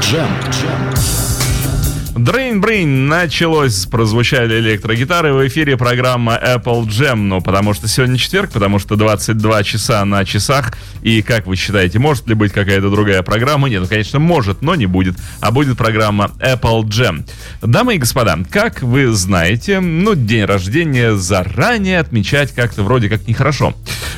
[0.00, 1.21] jump Jump.
[2.22, 8.52] Drain Brain началось, прозвучали электрогитары в эфире программа Apple Jam, ну, потому что сегодня четверг,
[8.52, 10.72] потому что 22 часа на часах,
[11.02, 13.68] и как вы считаете, может ли быть какая-то другая программа?
[13.68, 17.28] Нет, ну, конечно, может, но не будет, а будет программа Apple Jam.
[17.60, 23.74] Дамы и господа, как вы знаете, ну, день рождения заранее отмечать как-то вроде как нехорошо.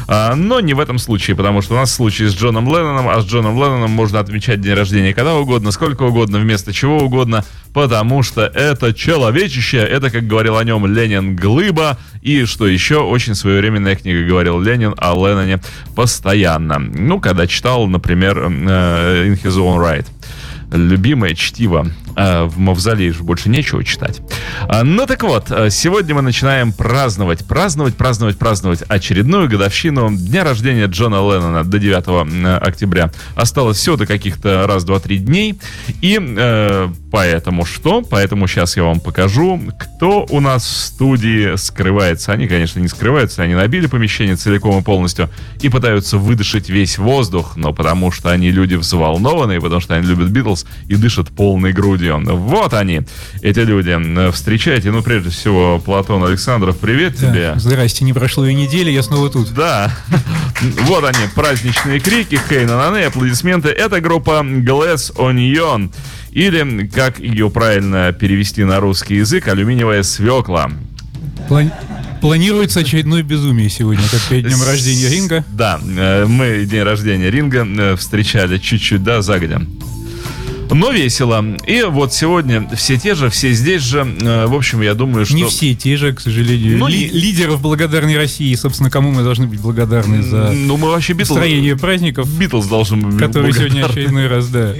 [0.07, 3.19] А, но не в этом случае, потому что у нас случай с Джоном Ленноном, а
[3.23, 7.94] с Джоном Ленноном можно отмечать день рождения когда угодно, сколько угодно, вместо чего угодно, потому
[8.23, 13.97] что это человечище, это, как говорил о нем Ленин, глыба, и что еще, очень своевременная
[13.97, 15.61] книга говорил Ленин о Ленноне
[15.95, 16.79] постоянно.
[16.79, 20.07] Ну, когда читал, например, э, In His Own Right
[20.75, 21.87] любимое чтиво.
[22.17, 24.21] А, в Мавзолее же больше нечего читать.
[24.69, 30.45] А, ну так вот, а, сегодня мы начинаем праздновать, праздновать, праздновать, праздновать очередную годовщину дня
[30.45, 33.11] рождения Джона Леннона до 9 октября.
[33.35, 35.59] Осталось все до каких-то раз, два, три дней.
[36.01, 38.03] И э, поэтому что?
[38.03, 42.33] Поэтому сейчас я вам покажу, кто у нас в студии скрывается.
[42.33, 47.57] Они, конечно, не скрываются, они набили помещение целиком и полностью и пытаются выдышать весь воздух,
[47.57, 52.04] но потому что они люди взволнованные, потому что они любят Битлз и дышат полной грудью.
[52.13, 53.03] Вот они,
[53.43, 54.31] эти люди.
[54.33, 57.29] Встречайте, ну, прежде всего, Платон Александров, привет да.
[57.29, 57.55] тебе.
[57.57, 59.53] Здрасте, не прошло и недели, я снова тут.
[59.55, 59.95] Да.
[60.83, 63.69] Вот они, праздничные крики, хей на наны, аплодисменты.
[63.69, 65.93] Это группа Glass Onion.
[66.31, 70.71] Или, как ее правильно перевести на русский язык, алюминиевая свекла.
[71.49, 71.71] План...
[72.21, 75.45] Планируется очередное безумие сегодня, как перед днем рождения Ринга.
[75.51, 79.61] Да, э, мы день рождения Ринга э, встречали чуть-чуть, да, загодя
[80.71, 81.45] но весело.
[81.67, 84.07] И вот сегодня все те же, все здесь же.
[84.21, 85.35] Э, в общем, я думаю, что...
[85.35, 86.79] Не все те же, к сожалению.
[86.79, 91.13] Ну, Ли- лидеров благодарной России, собственно, кому мы должны быть благодарны за ну, мы вообще
[91.13, 91.31] Битлз...
[91.31, 92.29] настроение праздников.
[92.39, 94.75] Битлз должны быть Которые сегодня очередной раз, да,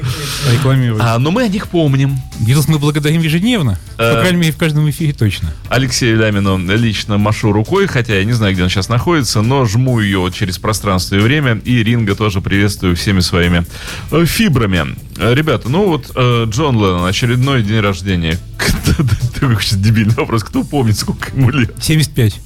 [0.53, 1.03] рекламируют.
[1.05, 2.17] А, но мы о них помним.
[2.41, 3.79] Битлз мы благодарим ежедневно.
[3.97, 5.53] По крайней мере, в каждом эфире точно.
[5.69, 10.01] Алексею Лямину лично машу рукой, хотя я не знаю, где он сейчас находится, но жму
[10.01, 11.61] ее через пространство и время.
[11.65, 13.65] И Ринга тоже приветствую всеми своими
[14.11, 14.97] э, фибрами.
[15.17, 18.39] Ребята, ну вот э, Джон Леннон, очередной день рождения.
[19.35, 20.45] Такой дебильный вопрос.
[20.45, 21.75] Кто помнит, сколько ему лет?
[21.81, 22.41] 75.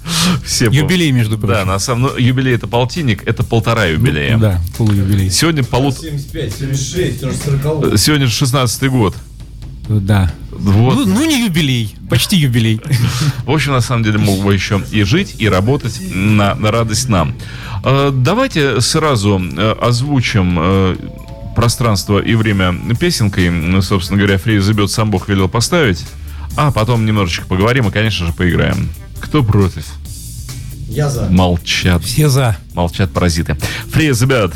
[0.46, 1.56] Все юбилей, между прочим.
[1.56, 4.36] Да, на самом ну, юбилей это полтинник, это полтора юбилея.
[4.36, 5.30] Ну, да, полуюбилей.
[5.30, 5.98] Сегодня полут...
[5.98, 9.14] 75, 76, уже 40 Сегодня же 16 год.
[9.90, 10.32] Да.
[10.50, 10.94] Вот.
[10.94, 12.80] Ну, ну, не юбилей, почти юбилей.
[13.44, 17.10] В общем, на самом деле, мог бы еще и жить, и работать на, на радость
[17.10, 17.34] нам.
[17.84, 20.96] Э, давайте сразу э, озвучим э,
[21.54, 23.50] пространство и время песенкой.
[23.50, 26.04] Ну, собственно говоря, Фрей забьет, сам Бог велел поставить.
[26.56, 28.88] А потом немножечко поговорим и, конечно же, поиграем.
[29.20, 29.84] Кто против?
[30.88, 31.28] Я за.
[31.28, 32.02] Молчат.
[32.02, 32.56] Все за.
[32.74, 33.56] Молчат паразиты.
[33.90, 34.52] Фрей забьет.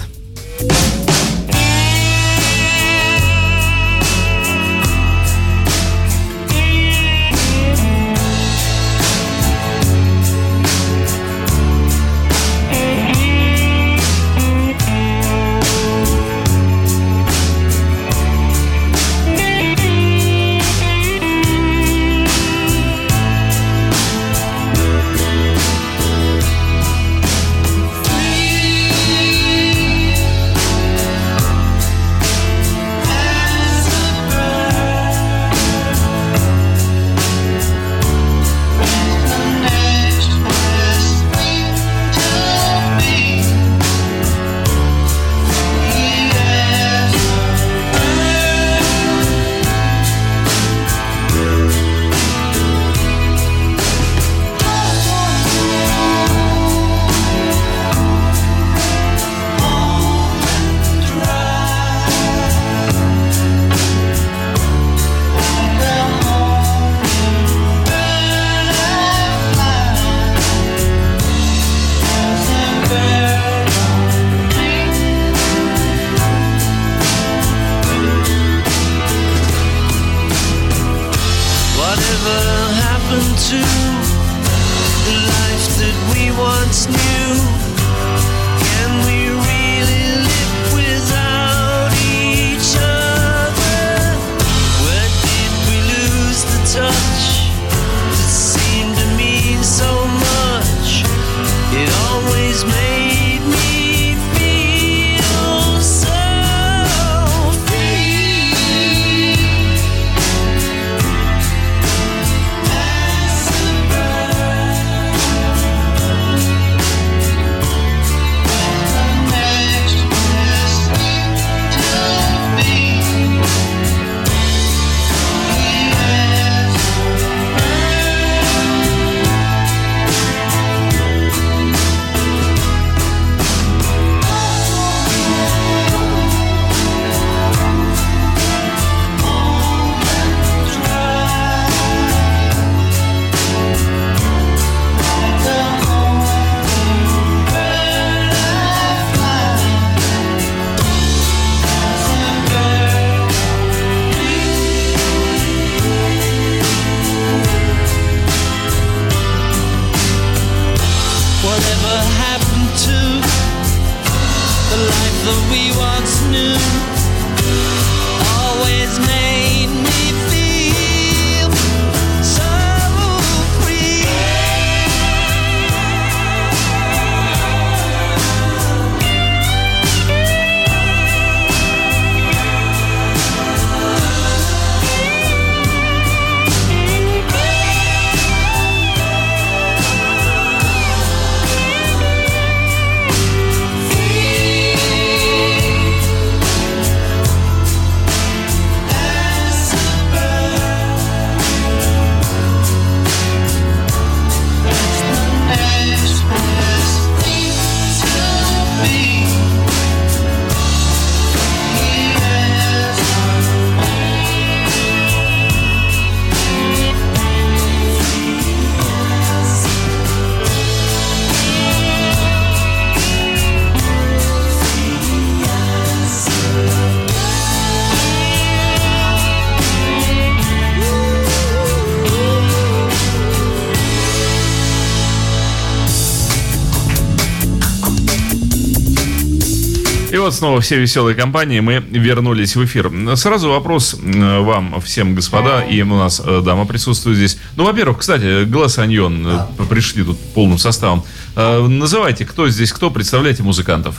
[240.42, 242.90] Снова все веселые компании, мы вернулись в эфир.
[243.14, 247.38] Сразу вопрос вам всем, господа, и у нас э, дама присутствует здесь.
[247.54, 249.46] Ну, во-первых, кстати, Глаз Аньон да.
[249.70, 251.04] пришли тут полным составом.
[251.36, 253.94] Э, называйте, кто здесь кто, представляйте музыкантов.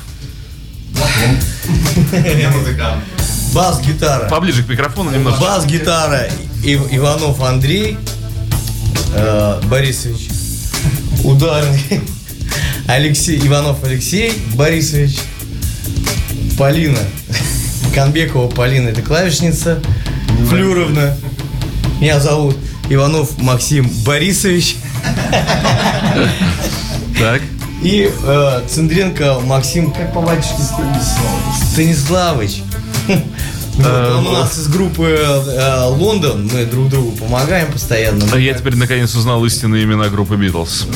[2.11, 3.01] Я музыкант.
[3.53, 4.27] Бас-гитара.
[4.27, 5.39] Поближе к микрофону немножко.
[5.39, 6.27] Бас-гитара.
[6.61, 7.95] Иванов Андрей
[9.15, 10.27] э, Борисович.
[11.23, 12.01] Ударный.
[12.87, 15.19] Алексей Иванов Алексей Борисович.
[16.57, 16.99] Полина.
[17.93, 19.81] Конбекова Полина, это клавишница.
[20.49, 21.15] Флюровна.
[21.99, 22.57] Меня зовут
[22.89, 24.77] Иванов Максим Борисович.
[27.19, 27.41] Так.
[27.83, 30.61] И э, Цендренко Максим, как по батюшке
[31.71, 32.63] Станиславович.
[33.79, 38.25] Он у нас из группы э, Лондон, мы друг другу помогаем постоянно.
[38.31, 40.87] А я теперь наконец узнал истинные имена группы Битлз.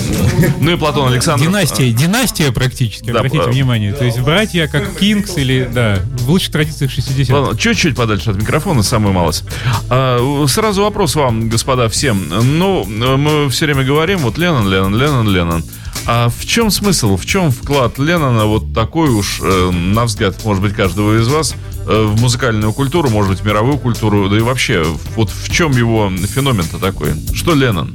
[0.59, 1.43] Ну и Платон Александр.
[1.43, 3.93] Династия, династия практически, обратите внимание.
[3.93, 7.57] То есть братья как Кингс или, да, в лучших традициях 60-х.
[7.57, 9.43] Чуть-чуть подальше от микрофона, самую малость.
[9.89, 12.27] А, сразу вопрос вам, господа, всем.
[12.29, 15.63] Ну, мы все время говорим, вот Леннон, Леннон, Леннон, Леннон.
[16.05, 20.63] А в чем смысл, в чем вклад Леннона вот такой уж, э, на взгляд, может
[20.63, 24.41] быть, каждого из вас, э, в музыкальную культуру, может быть, в мировую культуру, да и
[24.41, 24.85] вообще,
[25.15, 27.13] вот в чем его феномен-то такой?
[27.33, 27.93] Что Леннон?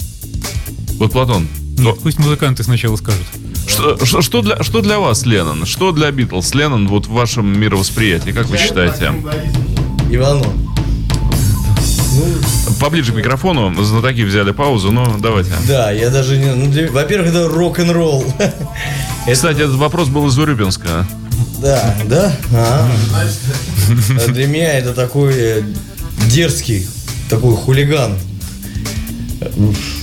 [0.94, 1.46] Вот Платон.
[1.78, 3.26] Нет, пусть музыканты сначала скажут.
[3.66, 5.66] Что, что, что, для, что для вас Леннон?
[5.66, 8.30] Что для Битлз Леннон вот в вашем мировосприятии?
[8.30, 9.12] Как вы считаете?
[10.10, 10.48] Иванов.
[12.14, 12.24] Ну,
[12.78, 15.52] Поближе к микрофону, знатоки взяли паузу, но давайте.
[15.66, 16.52] Да, я даже не...
[16.54, 16.90] Ну, для...
[16.90, 18.24] Во-первых, это рок-н-ролл.
[19.30, 21.06] Кстати, этот вопрос был из Урюпинска.
[21.62, 22.36] Да, да?
[22.52, 22.90] А.
[24.28, 25.62] Для меня это такой э,
[26.26, 26.88] дерзкий,
[27.30, 28.18] такой хулиган,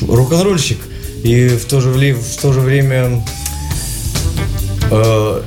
[0.07, 0.79] рок-н-ролльщик.
[1.23, 3.25] И в то же, в то же время
[4.89, 5.41] э,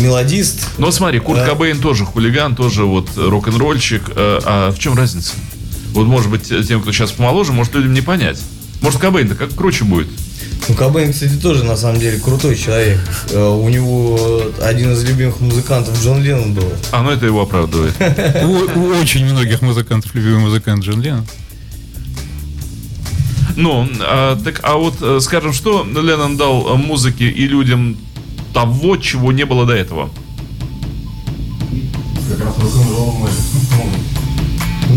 [0.00, 0.66] мелодист.
[0.78, 1.46] Ну смотри, Курт да.
[1.46, 4.02] Кобейн тоже хулиган, тоже вот рок-н-ролльщик.
[4.16, 5.34] Э, а в чем разница?
[5.92, 8.40] Вот, может быть, тем, кто сейчас помоложе, может людям не понять.
[8.80, 10.08] Может, Кобейн-то как круче будет?
[10.68, 13.00] Ну, Кобейн, кстати, тоже, на самом деле, крутой человек.
[13.30, 16.72] Э, у него один из любимых музыкантов Джон Леннон был.
[16.92, 17.94] А, ну это его оправдывает.
[18.76, 21.26] У очень многих музыкантов любимый музыкант Джон Леннон.
[23.56, 27.96] Ну, а, так, а вот, э, скажем, что Леннон дал музыке и людям
[28.54, 30.10] того, чего не было до этого?
[32.30, 33.28] Как раз рок-н-ролл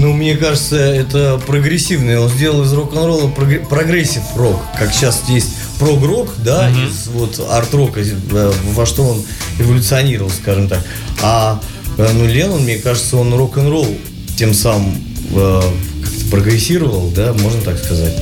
[0.06, 2.20] ну, мне кажется, это прогрессивный.
[2.20, 6.88] Он сделал из рок-н-ролла progressive rock, как сейчас есть прог-рок, да, mm-hmm.
[6.88, 9.24] из вот арт-рока, э, во что он
[9.58, 10.86] эволюционировал, скажем так.
[11.24, 11.60] А
[11.98, 13.88] э, ну, Леннон, мне кажется, он рок-н-ролл
[14.38, 14.96] тем самым
[15.32, 15.62] э,
[16.30, 18.14] прогрессировал, да, можно так сказать.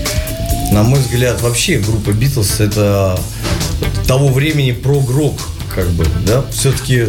[0.71, 3.19] На мой взгляд, вообще группа Битлз это
[4.07, 5.37] того времени прог-рок,
[5.75, 7.07] как бы, да, все-таки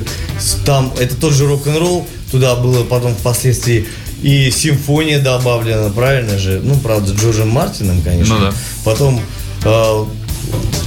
[0.66, 3.87] там это тот же рок-н-ролл, туда было потом впоследствии
[4.25, 6.61] и симфония добавлена, правильно же?
[6.64, 8.38] Ну, правда, Джорджем Мартином, конечно.
[8.38, 8.52] Ну да.
[8.83, 9.21] Потом
[9.64, 10.04] э,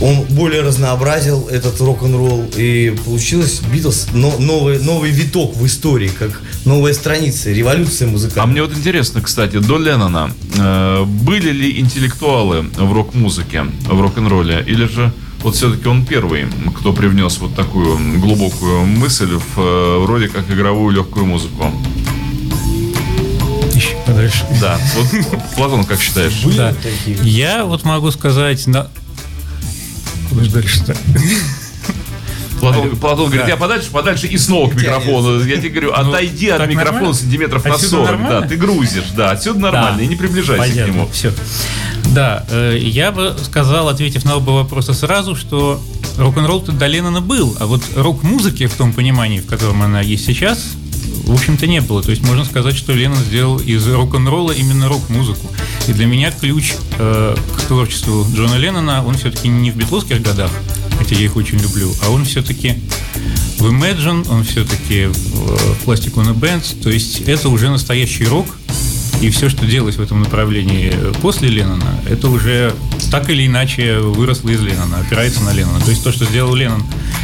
[0.01, 6.41] он более разнообразил этот рок-н-ролл, и получилось Битлз но, новый, новый виток в истории, как
[6.65, 8.43] новая страница, революция музыкальная.
[8.43, 14.63] А мне вот интересно, кстати, до Леннона э, были ли интеллектуалы в рок-музыке, в рок-н-ролле,
[14.65, 15.13] или же
[15.43, 20.95] вот все-таки он первый, кто привнес вот такую глубокую мысль в э, вроде как игровую
[20.95, 21.71] легкую музыку?
[24.21, 24.45] Еще подальше.
[24.61, 24.79] Да.
[24.95, 26.33] Вот, Платон, как считаешь?
[26.55, 26.73] да.
[27.21, 28.87] Я вот могу сказать на...
[30.29, 30.95] Куда же дальше-то?
[32.59, 35.43] Платон, Платон говорит, я подальше, подальше и снова к микрофону.
[35.43, 38.29] Я тебе говорю, ну, отойди от микрофона сантиметров на 40.
[38.29, 41.07] Да, ты грузишь, да, отсюда нормально, и не приближайся к нему.
[41.11, 41.31] Все.
[42.13, 45.79] Да, э, я бы сказал, ответив на оба вопроса сразу, что
[46.17, 50.71] рок-н-ролл-то до Леннона был, а вот рок-музыки в том понимании, в котором она есть сейчас,
[51.25, 52.01] в общем-то, не было.
[52.01, 55.51] То есть можно сказать, что Леннон сделал из рок-н-ролла именно рок-музыку.
[55.87, 60.51] И для меня ключ э, к творчеству Джона Леннона, он все-таки не в битловских годах,
[60.97, 62.75] хотя я их очень люблю, а он все-таки
[63.59, 68.45] в Imagine, он все-таки в Plastic Ono Bands, то есть это уже настоящий рок,
[69.21, 72.75] и все, что делалось в этом направлении после Леннона, это уже
[73.09, 75.79] так или иначе выросло из Леннона, опирается на Леннона.
[75.79, 76.83] То есть то, что сделал Леннон,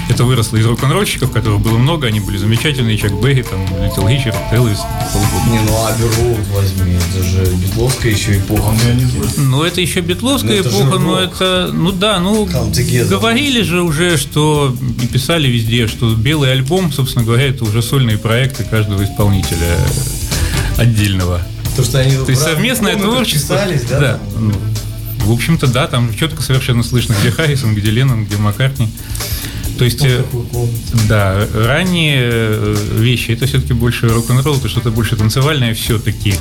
[0.10, 4.36] это выросло из рок-н-ролльщиков, которых было много, они были замечательные, Чак Берри, там, Литл Ричард,
[4.52, 4.80] Элвис,
[5.50, 8.74] Не, ну Аберроуд возьми, это же битловская еще эпоха.
[9.38, 12.48] Ну, это еще битловская но эпоха, но это, ну да, ну,
[13.10, 18.18] говорили же уже, что, и писали везде, что белый альбом, собственно говоря, это уже сольные
[18.18, 19.78] проекты каждого исполнителя
[20.78, 21.42] отдельного.
[21.76, 23.56] То, что они То есть совместное творчество.
[23.56, 24.00] Писались, да?
[24.00, 24.20] Да.
[24.38, 24.54] Ну,
[25.26, 28.90] в общем-то, да, там четко совершенно слышно, где Харрисон, где Леннон, где Маккартни.
[29.84, 30.24] То есть, э,
[31.10, 36.36] да, ранние э, вещи это все-таки больше рок-н-ролл, это что-то больше танцевальное все-таки.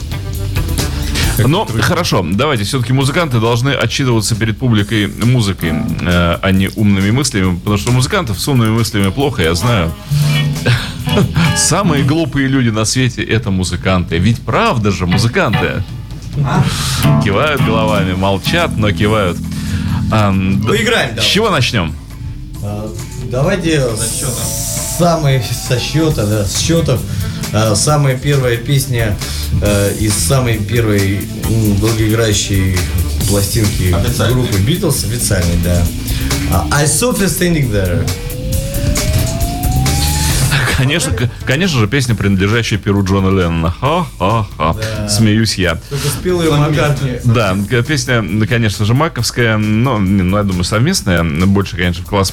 [1.38, 7.10] Но ну, хорошо, давайте, все-таки музыканты должны отчитываться перед публикой музыкой, э, а не умными
[7.10, 9.92] мыслями, потому что музыкантов с умными мыслями плохо, я знаю.
[11.56, 14.18] Самые глупые люди на свете это музыканты.
[14.18, 15.82] Ведь правда же, музыканты.
[17.24, 19.36] Кивают головами, молчат, но кивают.
[20.12, 21.22] А, Поиграем, да.
[21.22, 21.92] С чего начнем?
[23.32, 27.00] А, давайте с самой со счета, да, с счетов.
[27.54, 29.16] А, самая первая песня
[29.62, 32.76] а, из самой первой м, долгоиграющей
[33.28, 33.94] пластинки
[34.32, 35.82] группы Beatles, официальной, да.
[36.72, 38.06] I saw you standing there.
[40.82, 41.12] Конечно,
[41.46, 43.70] конечно же, песня, принадлежащая перу Джона Леннона.
[43.70, 44.74] Ха-ха-ха.
[44.74, 45.08] Да.
[45.08, 45.76] Смеюсь я.
[45.76, 47.20] Только спел ее Маккартни.
[47.24, 51.22] Да, песня, конечно же, маковская, но, ну, я думаю, совместная.
[51.22, 52.32] Больше, конечно, вклад,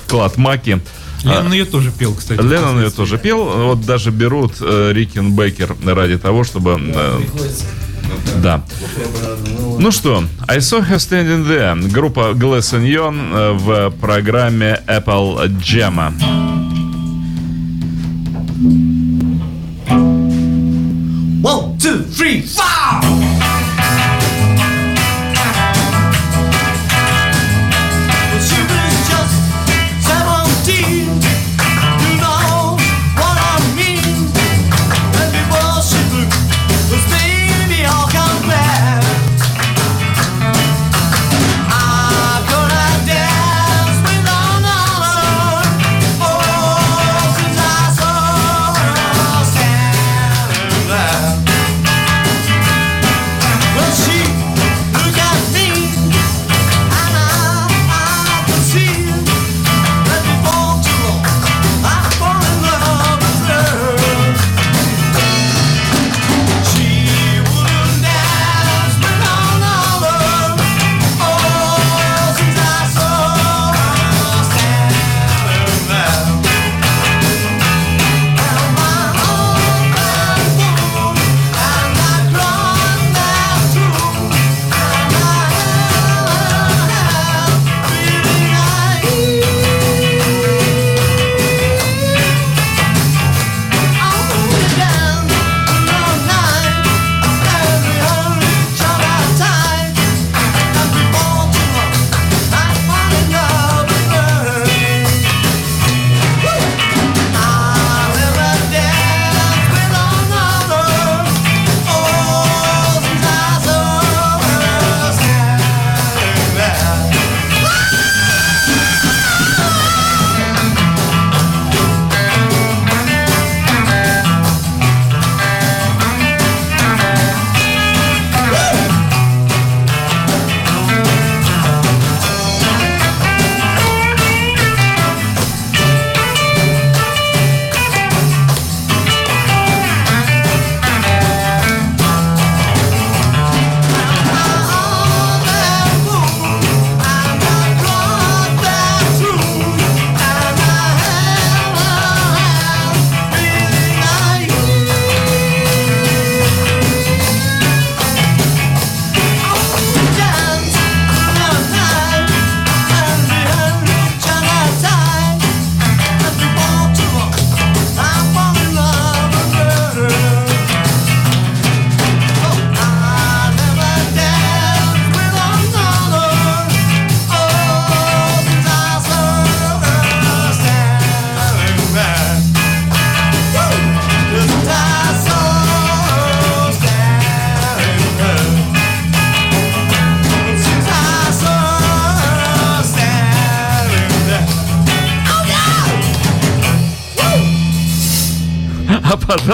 [0.00, 0.80] вклад Маки.
[1.22, 2.40] Леннон ее тоже пел, кстати.
[2.40, 3.44] Леннон ее тоже пел.
[3.44, 6.80] Вот даже берут э, Рикин Бекер ради того, чтобы...
[6.80, 7.20] Э,
[8.42, 8.64] да.
[9.78, 11.90] Ну что, I saw her standing there.
[11.90, 16.51] Группа Glass Onion э, в программе Apple Jam.
[22.32, 22.56] Peace.
[22.56, 22.81] Bye.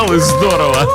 [0.08, 0.88] Пожалуй, здорово.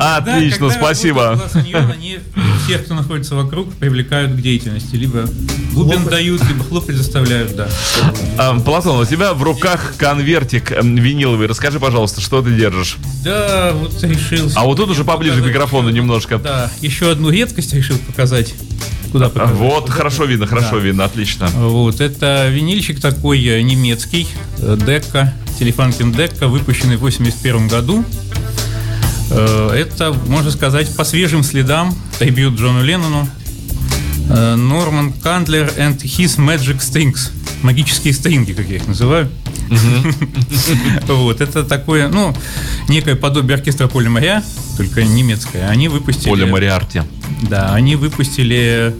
[0.00, 1.40] Отлично, спасибо.
[1.54, 2.18] они
[2.64, 4.96] всех, кто находится вокруг, привлекают к деятельности.
[4.96, 5.28] Либо
[5.72, 7.68] бубен дают, либо хлопать заставляют, да.
[8.36, 11.46] А, Платон, у тебя в руках конвертик виниловый.
[11.46, 12.96] Расскажи, пожалуйста, что ты держишь?
[13.22, 14.50] Да, вот решил.
[14.56, 16.38] А вот тут уже поближе к микрофону немножко.
[16.38, 18.52] Да, еще одну редкость решил показать.
[19.14, 19.56] Куда А, показать?
[19.58, 20.78] Вот, хорошо видно, хорошо Да.
[20.78, 21.46] видно, отлично.
[21.54, 24.26] Вот, это винильчик такой э, немецкий,
[24.58, 28.04] э, Дека, Телефанкин Дека, выпущенный в 81 году.
[29.30, 33.28] Э, Это, можно сказать, по свежим следам трибют Джону Леннону.
[34.28, 37.30] Норман Кандлер and His Magic Strings.
[37.62, 39.28] Магические стринги, как я их называю.
[41.06, 42.34] Вот, это такое, ну,
[42.88, 44.42] некое подобие оркестра Поля Моря,
[44.76, 45.68] только немецкое.
[45.68, 46.30] Они выпустили...
[46.30, 47.02] Оля Мариарти.
[47.42, 48.94] Да, они выпустили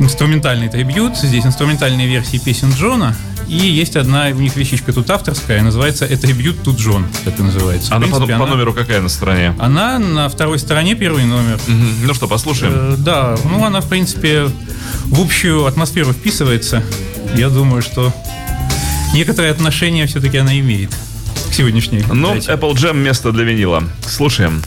[0.00, 1.16] инструментальный трибют.
[1.16, 3.16] Здесь инструментальные версии песен Джона.
[3.48, 6.26] И есть одна у них вещичка тут авторская, называется «Это
[6.62, 7.88] тут Джон», так и называется.
[7.90, 9.54] В Она по, принципе, по она- номеру какая на стороне?
[9.58, 11.58] Она на второй стороне, первый номер.
[11.66, 11.88] Мгм.
[12.04, 12.72] Ну что, послушаем.
[12.74, 14.50] Э, да, ну она, в принципе,
[15.06, 16.82] в общую атмосферу вписывается.
[17.36, 18.12] Я думаю, что
[19.14, 20.90] некоторое отношение все-таки она имеет
[21.50, 22.04] к сегодняшней.
[22.12, 22.34] Ну.
[22.34, 23.84] Apple Jam место для винила.
[24.06, 24.62] Слушаем.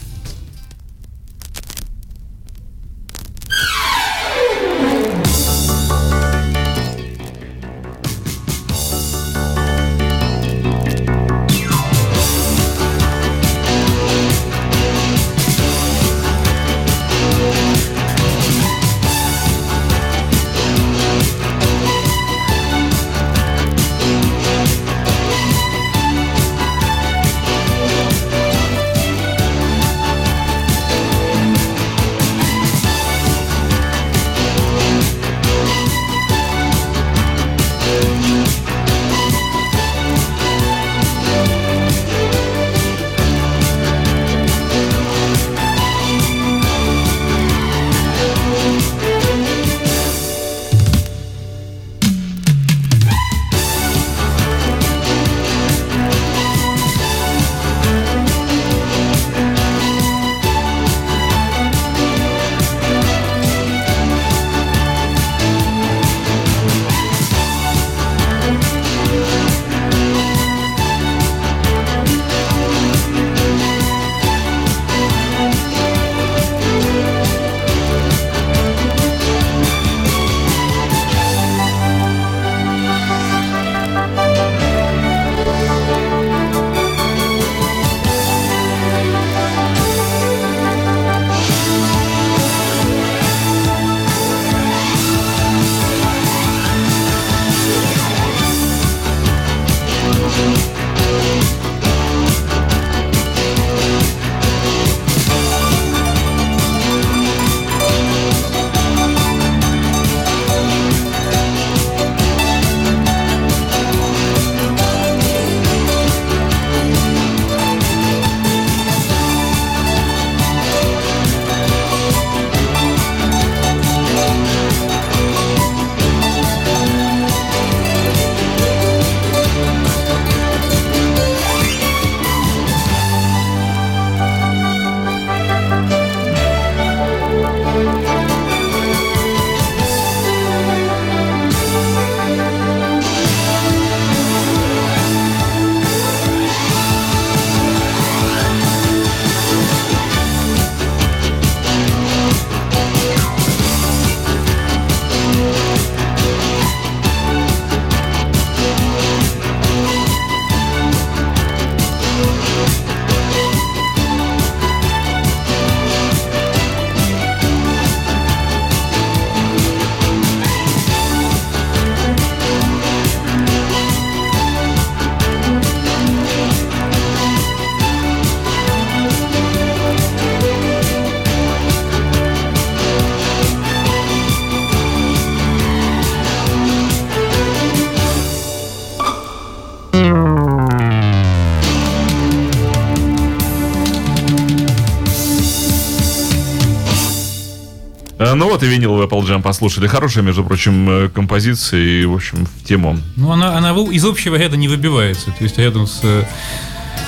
[198.42, 199.86] Ну вот и винил в Apple Jam послушали.
[199.86, 202.98] Хорошая, между прочим, э, композиция и, в общем, в тему.
[203.14, 205.26] Ну, она, она из общего ряда не выбивается.
[205.26, 206.24] То есть рядом с э,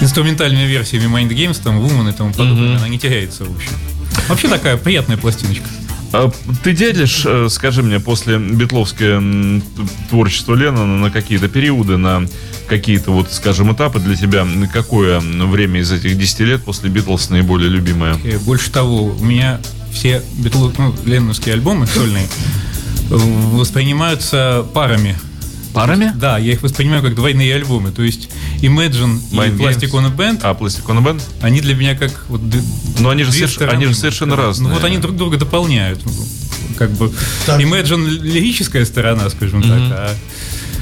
[0.00, 3.72] инструментальными версиями Mind Games, там, Woman и тому подобное, она не теряется, в общем.
[4.28, 5.66] Вообще такая приятная пластиночка.
[6.12, 6.30] А
[6.62, 9.20] Ты делишь, э, скажи мне, после битловское
[10.10, 12.28] творчество Леннона на какие-то периоды, на
[12.68, 14.46] какие-то, вот, скажем, этапы для тебя?
[14.72, 18.14] Какое время из этих 10 лет после Битлз наиболее любимое?
[18.22, 19.58] И больше того, у меня
[19.94, 22.26] все битлу, ну, ленновские альбомы сольные
[23.10, 25.16] э, воспринимаются парами.
[25.72, 26.12] Парами?
[26.14, 27.90] Да, я их воспринимаю как двойные альбомы.
[27.90, 28.28] То есть
[28.60, 29.94] Imagine Mind и Plastic Games.
[29.94, 31.20] on a Band, А, Plastic on a Band?
[31.40, 32.40] они для меня как вот
[33.00, 34.68] Но они же, соверш- они же совершенно разные.
[34.68, 36.00] Ну вот они друг друга дополняют.
[36.04, 36.12] Ну,
[36.78, 37.12] Как бы
[37.46, 37.60] Так.
[37.60, 40.14] Imagine лирическая сторона, скажем так, а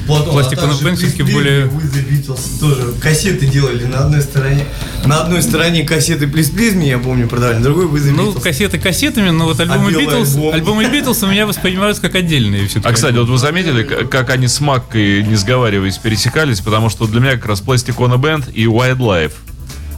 [0.07, 4.65] Потом, Пластик а the Beatles тоже кассеты делали на одной стороне.
[5.05, 9.29] На одной стороне кассеты Please Please я помню, продавали, на другой the Ну, кассеты кассетами,
[9.29, 10.53] но вот альбомы белый Битлз, альбом?
[10.53, 14.47] альбомы Битлз у меня воспринимаются как отдельные все А, кстати, вот вы заметили, как они
[14.47, 16.59] с Маккой, не сговариваясь, пересекались?
[16.59, 19.33] Потому что для меня как раз Plastic on a Band и Wildlife.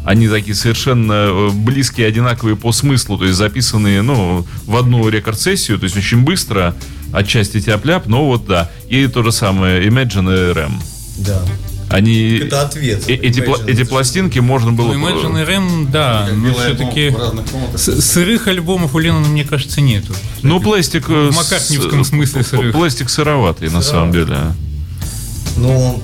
[0.05, 5.79] Они такие совершенно э, близкие, одинаковые по смыслу, то есть записанные, ну, в одну рекорд-сессию,
[5.79, 6.75] то есть очень быстро,
[7.15, 8.69] отчасти тяп-ляп, но вот да.
[8.89, 10.71] И то же самое Imagine и RM.
[11.17, 11.41] Да.
[11.89, 12.39] Они...
[12.39, 13.03] Это ответ.
[13.07, 14.91] э- эти, пла- эти пластинки можно было...
[14.93, 17.15] Ну, Imagine RM, да, но все-таки
[17.77, 20.13] сырых альбомов у Леннона, мне кажется, нету.
[20.41, 21.07] Ну, пластик...
[21.09, 22.73] э, В с- маккартниевском смысле сырых.
[22.73, 24.37] Пластик сыроватый, на самом деле.
[25.57, 26.01] Ну,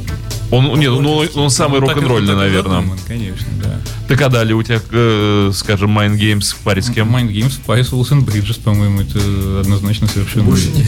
[0.51, 2.81] Он, нет, ну, он, он самый Ну, рок-н-ролльный, наверное.
[2.81, 3.79] задуман, конечно, да.
[4.09, 7.15] Так а далее у тебя, э, скажем, Mind Games в паре с кем?
[7.15, 10.43] Mind Games, Spice, Wilson Bridges, по-моему, это однозначно совершенно.
[10.45, 10.83] больше не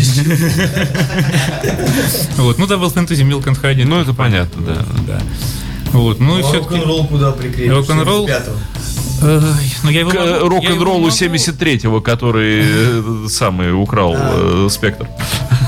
[2.37, 3.85] Вот, ну, Double Fantasy, Milk and Honey.
[3.85, 4.85] Ну, это понятно, да.
[5.07, 5.21] Да.
[5.93, 6.75] Вот, ну, и Ну, а все-таки...
[6.75, 7.71] рок-н-ролл куда прикрепишь?
[7.71, 8.27] Рок-н-ролл?
[9.23, 9.47] 75-го.
[9.83, 14.67] Ну, я его К могу- я его рок-н-роллу могу- 73-го, который э, самый украл э,
[14.69, 15.07] Спектр.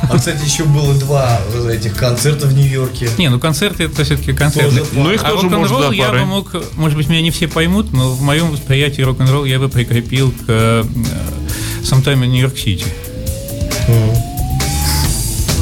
[0.09, 1.39] А, кстати, еще было два
[1.71, 3.09] этих концерта в Нью-Йорке.
[3.17, 4.79] Не, ну концерты это все-таки концерты.
[4.79, 6.21] Тоже Ну, их а тоже можно, да, я парой.
[6.21, 9.67] бы мог, может быть, меня не все поймут, но в моем восприятии рок-н-ролл я бы
[9.69, 10.83] прикрепил к э,
[11.83, 12.85] Sometime in New York City.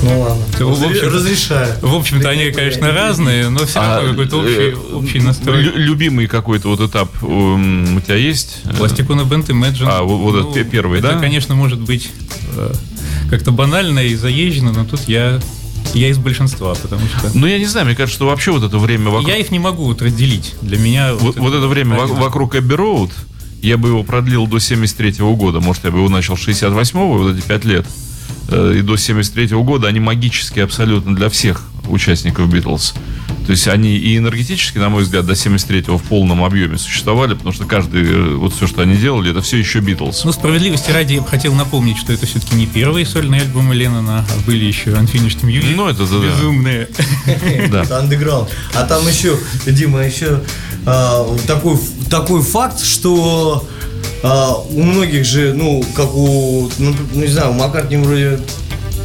[0.04, 0.44] Ну ладно.
[0.58, 1.76] То, в общем- Разрешаю.
[1.82, 5.64] В общем-то, они, конечно, разные, но все равно какой-то общий, э, общий настрой.
[5.64, 8.62] лю- любимый какой-то вот этап м, у тебя есть?
[8.78, 9.88] Пластику на Бент Imagine.
[9.88, 11.20] А, вот- вот этот пе- первый, это, да?
[11.20, 12.10] конечно, может быть
[12.56, 12.74] э,
[13.30, 15.40] как-то банально и заезжено, но тут я,
[15.94, 18.78] я из большинства, потому что Ну, я не знаю, мне кажется, что вообще вот это
[18.78, 19.28] время вокруг...
[19.30, 20.54] я их не могу вот разделить.
[20.62, 22.16] Для меня Вот, вот это время во- один.
[22.18, 23.12] вокруг Эбби Роуд,
[23.62, 25.62] я бы его продлил до 73 года.
[25.62, 27.86] Может, я бы его начал с 68-го, вот эти 5 лет.
[28.54, 32.94] Э, И до 73 года они магические абсолютно для всех участников Битлз.
[33.46, 37.52] То есть они и энергетически, на мой взгляд, до 73-го в полном объеме существовали, потому
[37.52, 40.24] что каждый, э, вот все, что они делали, это все еще Битлз.
[40.24, 44.20] Ну, справедливости ради, я бы хотел напомнить, что это все-таки не первые сольные альбомы Леннона,
[44.30, 45.74] а были еще Unfinished Music.
[45.76, 46.26] Ну, это да.
[46.26, 46.88] Безумные.
[47.70, 47.84] Да.
[47.84, 48.50] Это андеграунд.
[48.76, 50.42] А там еще, Дима, еще
[51.48, 51.78] такой,
[52.10, 53.66] такой факт, что
[54.24, 58.40] а, у многих же, ну, как у, ну, не знаю, у Маккартни вроде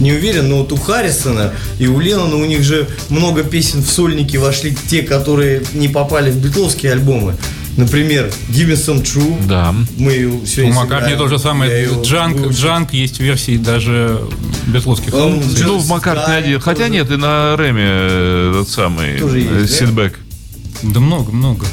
[0.01, 3.91] не уверен, но вот у Харрисона и у Леннона у них же много песен в
[3.91, 7.35] сольники вошли, те, которые не попали в битловские альбомы.
[7.77, 9.47] Например, Give Me Some True.
[9.47, 9.73] Да.
[9.97, 11.89] Мы ее У сегодня Маккартни то же самое.
[12.03, 12.49] Джанк.
[12.49, 14.21] Джанк есть версии даже
[14.67, 15.15] бетловских.
[15.15, 15.65] Он функций.
[15.65, 16.61] Ну, в Маккартне Sky один.
[16.61, 16.91] Хотя тоже.
[16.91, 20.28] нет, и на Рэме э, этот самый э, да?
[20.83, 21.67] Да много, много.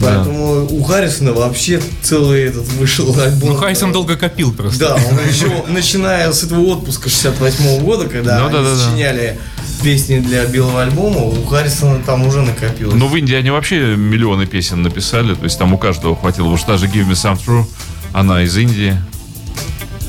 [0.00, 3.50] Поэтому у Харрисона вообще целый этот вышел альбом.
[3.50, 4.78] Ну, Хайсон долго копил просто.
[4.78, 8.76] Да, он еще, начиная с этого отпуска 68 года, когда Ну, они да-да-да.
[8.76, 9.38] сочиняли
[9.82, 12.94] песни для белого альбома, у Харрисона там уже накопилось.
[12.94, 16.56] Но в Индии они вообще миллионы песен написали, то есть там у каждого хватило.
[16.56, 17.64] Что даже Give Me Some True,
[18.12, 18.96] она из Индии.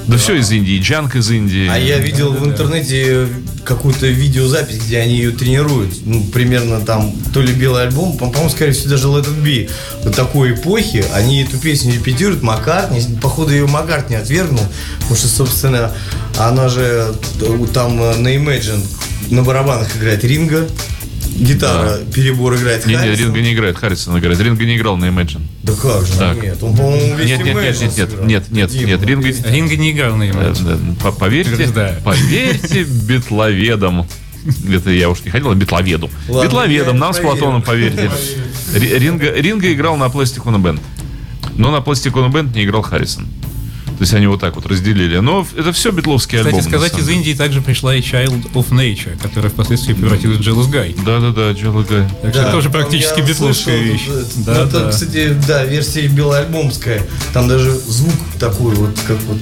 [0.09, 1.67] Да, все из Индии, Джанк из Индии.
[1.69, 3.27] А я видел в интернете
[3.63, 5.93] какую-то видеозапись, где они ее тренируют.
[6.05, 9.69] Ну, примерно там, то ли белый альбом, по- по-моему, скорее всего, даже Let It Be.
[10.03, 14.63] Вот такой эпохи, они эту песню репетируют, Маккартни, походу ее Маккартни отвергнул,
[14.99, 15.91] потому что, собственно,
[16.37, 18.83] она же э, там э, на Imagine
[19.29, 20.67] на барабанах играет Ринга,
[21.39, 23.25] гитара, перебор играет Не, не, Харрисон.
[23.25, 24.39] Ринга не играет, Харрисон играет.
[24.39, 25.41] Ринга не играл на Imagine.
[25.63, 26.41] Да как же, Так.
[26.41, 29.27] нет, он, по-моему, весь Нет, нет, нет, Imagine нет, нет, нет, нет, Дима, нет, Ринга...
[29.49, 30.63] Ринга не играл на Imagine.
[30.65, 32.01] да, по- Поверьте, Утверждаю.
[32.03, 34.05] поверьте битловедам.
[34.71, 36.09] Это я уж не хотел, а битловеду.
[36.27, 37.31] Ладно, битловедам, нам с поверю.
[37.37, 38.09] Платоном поверьте.
[38.73, 40.79] Ри- Ринга, Ринга играл на Plastic on a Band.
[41.55, 43.27] Но на Plastic on a Band не играл Харрисон.
[43.99, 45.17] То есть они вот так вот разделили.
[45.17, 46.71] Но это все битловские Кстати, альбомы.
[46.71, 47.09] на сказать, из.
[47.09, 50.97] Индии также пришла и Child of Nature, которая впоследствии превратилась в Jealous Guy.
[51.03, 52.07] Да-да-да, Джелла Гай.
[52.21, 54.07] Так что Да, тоже там практически битловская вещь.
[54.07, 54.89] это- Да, ну, это, да.
[54.91, 57.01] кстати, да, версия белоальбомская.
[57.33, 59.37] Там даже звук такой вот, как вот...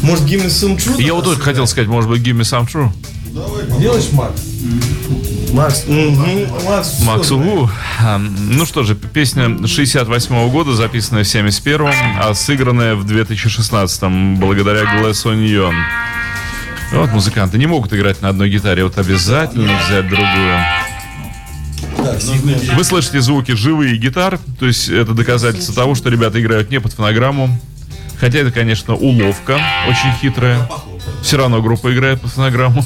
[0.00, 1.00] Может, Give Me Some Truth?
[1.00, 2.90] Я вот только хотел сказать, может быть, Give Me Some True?
[3.80, 4.42] Делаешь, Макс?
[5.52, 7.30] Макс, мгм, Макс, Макс.
[7.30, 7.68] Угу.
[8.38, 14.02] Ну что же, песня 68 года, записанная в 71 а сыгранная в 2016
[14.38, 15.74] благодаря Glass Onion.
[16.92, 20.58] Вот музыканты не могут играть на одной гитаре, вот обязательно взять другую.
[22.18, 22.74] Секунду.
[22.74, 26.92] Вы слышите звуки живые гитар, то есть это доказательство того, что ребята играют не под
[26.92, 27.60] фонограмму.
[28.18, 30.68] Хотя это, конечно, уловка очень хитрая.
[31.22, 32.84] Все равно группа играет под фонограмму.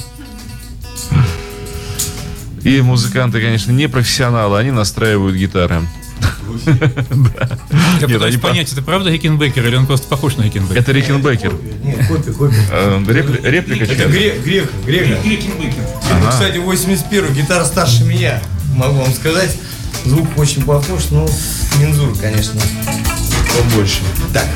[2.67, 5.83] И музыканты, конечно, не профессионалы, они настраивают гитары.
[6.65, 10.81] Я Нет, пытаюсь понять, это правда Хикенбекер или он просто похож на Хикенбекера?
[10.81, 11.53] Это Рикенбекер.
[11.81, 12.65] Нет, копия, копия.
[13.07, 15.17] Репли- Реплика Это грек, грек, грека.
[15.23, 18.41] Ну, Кстати, 81 гитара старше меня,
[18.75, 19.55] могу вам сказать.
[20.03, 21.25] Звук очень похож, но
[21.79, 22.59] мензур, конечно,
[23.55, 24.01] побольше.
[24.33, 24.47] Так.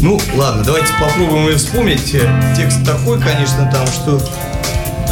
[0.00, 2.16] Ну, ладно, давайте попробуем и вспомнить.
[2.56, 4.22] Текст такой, конечно, там, что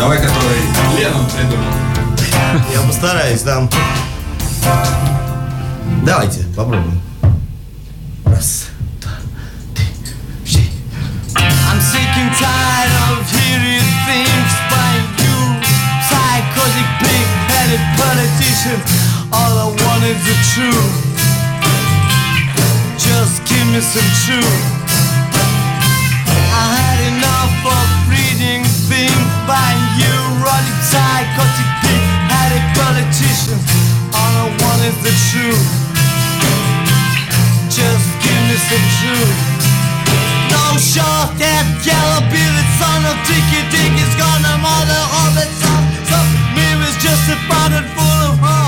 [0.01, 0.61] Давай, который
[0.97, 1.75] Лену придумал.
[2.73, 3.69] я постараюсь там.
[6.07, 7.03] Давайте, попробуем.
[8.25, 8.69] Раз,
[9.03, 9.11] два,
[9.75, 9.85] три,
[10.43, 10.71] четыре.
[11.37, 15.37] I'm sick and tired of hearing things by you
[16.09, 18.83] Psychotic, big-headed politicians
[19.31, 20.97] All I want is the truth
[22.97, 24.81] Just give me some truth
[26.53, 29.80] I had enough of reading things by
[30.51, 33.63] you Ruddy, psychotic, big-headed politicians
[34.15, 35.69] All I want is the truth
[37.71, 39.61] Just give me some truth
[40.51, 44.43] no short head, yellow bearded son of Dicky Dick is gone.
[44.43, 45.85] I'm all the up.
[46.11, 48.60] Some mirrors just a pocket full of harm.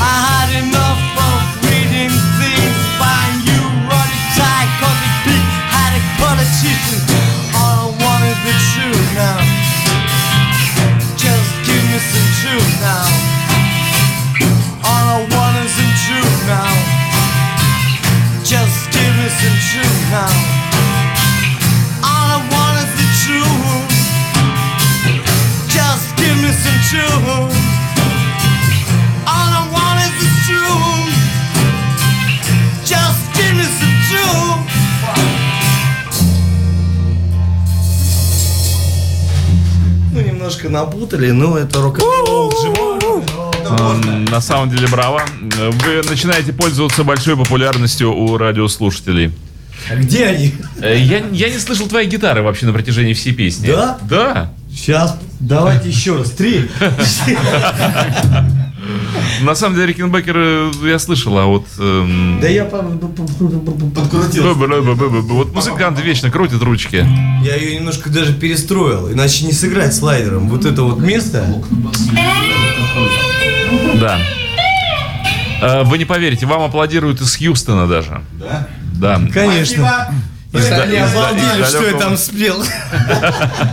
[0.00, 0.81] I had enough
[40.72, 42.52] напутали, но это рок-н-ролл.
[43.78, 45.22] М, На самом деле, браво.
[45.40, 49.32] Вы начинаете пользоваться большой популярностью у радиослушателей.
[49.90, 50.54] А где они?
[50.80, 53.66] Э, Я, я не слышал твоей гитары вообще на протяжении всей песни.
[53.66, 53.98] Да?
[54.08, 54.52] Да.
[54.70, 56.30] Сейчас, давайте еще раз.
[56.30, 56.70] Три.
[59.42, 61.66] На самом деле, Рикенбекер э, я слышал, а вот...
[61.78, 64.54] эм, Да я по- по- по- по- по- Подкрутил.
[64.54, 67.06] Вот музыканты вечно крутят ручки.
[67.44, 70.48] Я ее немножко даже перестроил, иначе не сыграть слайдером.
[70.48, 71.44] Вот это вот место.
[74.00, 74.18] Да.
[75.60, 78.22] Э, Вы не поверите, вам аплодируют из Хьюстона даже.
[78.38, 78.68] Да?
[78.94, 79.20] Да.
[79.32, 80.12] Конечно.
[80.52, 82.62] Из да- Они обалдели, что я там спел.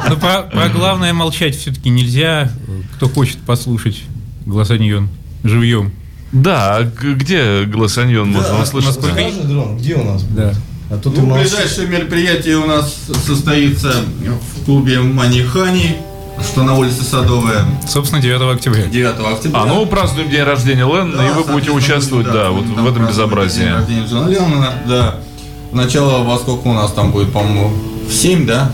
[0.10, 2.50] Но про, про главное молчать все-таки нельзя.
[2.96, 4.04] Кто хочет послушать
[4.46, 5.10] Глассаньон
[5.44, 5.92] живьем.
[6.32, 8.90] Да, а где Глассаньон можно услышать?
[9.02, 10.24] насколько- Скажи, Дрон, где у нас?
[10.24, 10.54] Да.
[10.92, 13.94] А тут Ну, ближайшее мероприятие у нас состоится
[14.62, 15.98] в клубе Манихани,
[16.44, 18.86] что на улице Садовая, Собственно, 9 октября.
[18.86, 19.62] 9 октября.
[19.62, 22.88] А, ну празднуем день рождения Леннона, Да, и вы будете участвовать, будет, да, вот в
[22.88, 23.60] этом безобразии.
[23.62, 25.16] День рождения Джона Леннона, да.
[25.72, 27.72] Начало во сколько у нас там будет, по-моему,
[28.10, 28.72] в 7, да?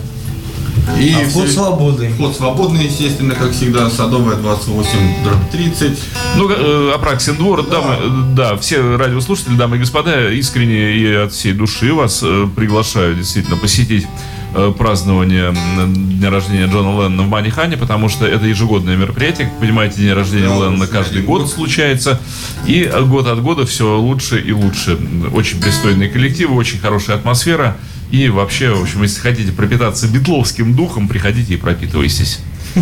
[1.00, 2.10] И А вход все- свободный.
[2.10, 6.00] Вход свободный, естественно, как всегда, Садовая 28, дробь 30.
[6.38, 11.34] Ну, э, Апраксин двор, дамы, э, да, все радиослушатели, дамы и господа, искренне и от
[11.34, 14.06] всей души вас э, приглашаю действительно посетить
[14.54, 15.54] э, празднование
[15.88, 19.48] дня рождения Джона Леннона в Манихане, потому что это ежегодное мероприятие.
[19.48, 21.52] Как понимаете, день рождения Да, Леннона он каждый год год.
[21.52, 22.20] случается.
[22.66, 24.98] И год от года все лучше и лучше.
[25.34, 27.76] Очень пристойные коллективы, очень хорошая атмосфера.
[28.12, 32.40] И вообще, в общем, если хотите пропитаться битловским духом, приходите и пропитывайтесь.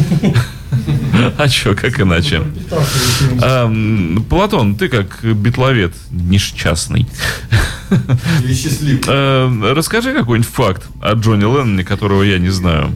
[1.38, 2.42] А чё, как иначе?
[3.42, 3.72] А,
[4.28, 7.08] Платон, ты как битловед несчастный.
[8.44, 9.02] Или счастливый.
[9.08, 12.90] А, Расскажи какой-нибудь факт о Джонни Ленноне, которого я не знаю.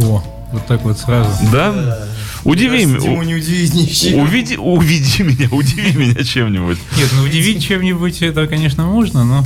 [0.00, 1.30] О, вот так вот сразу.
[1.50, 1.98] Да?
[2.44, 4.22] Удиви, м- Ему не удивить ничего.
[4.22, 6.78] увиди, уведи меня, удиви меня чем-нибудь.
[6.96, 9.44] Нет, ну удивить чем-нибудь это, конечно, можно, но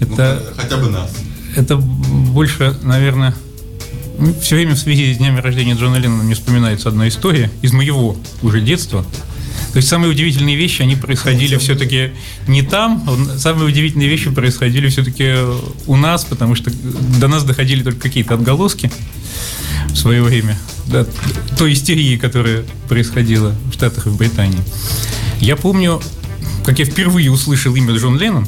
[0.00, 1.10] Ну, это, хотя бы нас.
[1.56, 3.34] Это больше, наверное,
[4.40, 8.16] все время в связи с днями рождения Джона Леннона мне вспоминается одна история из моего
[8.42, 9.04] уже детства.
[9.72, 12.12] То есть самые удивительные вещи, они происходили все-таки
[12.46, 13.04] не там,
[13.36, 15.34] самые удивительные вещи происходили все-таки
[15.86, 16.70] у нас, потому что
[17.18, 18.90] до нас доходили только какие-то отголоски
[19.88, 21.06] в свое время, да,
[21.58, 24.60] той истерии, которая происходила в Штатах и в Британии.
[25.40, 26.00] Я помню,
[26.64, 28.46] как я впервые услышал имя Джон Леннон,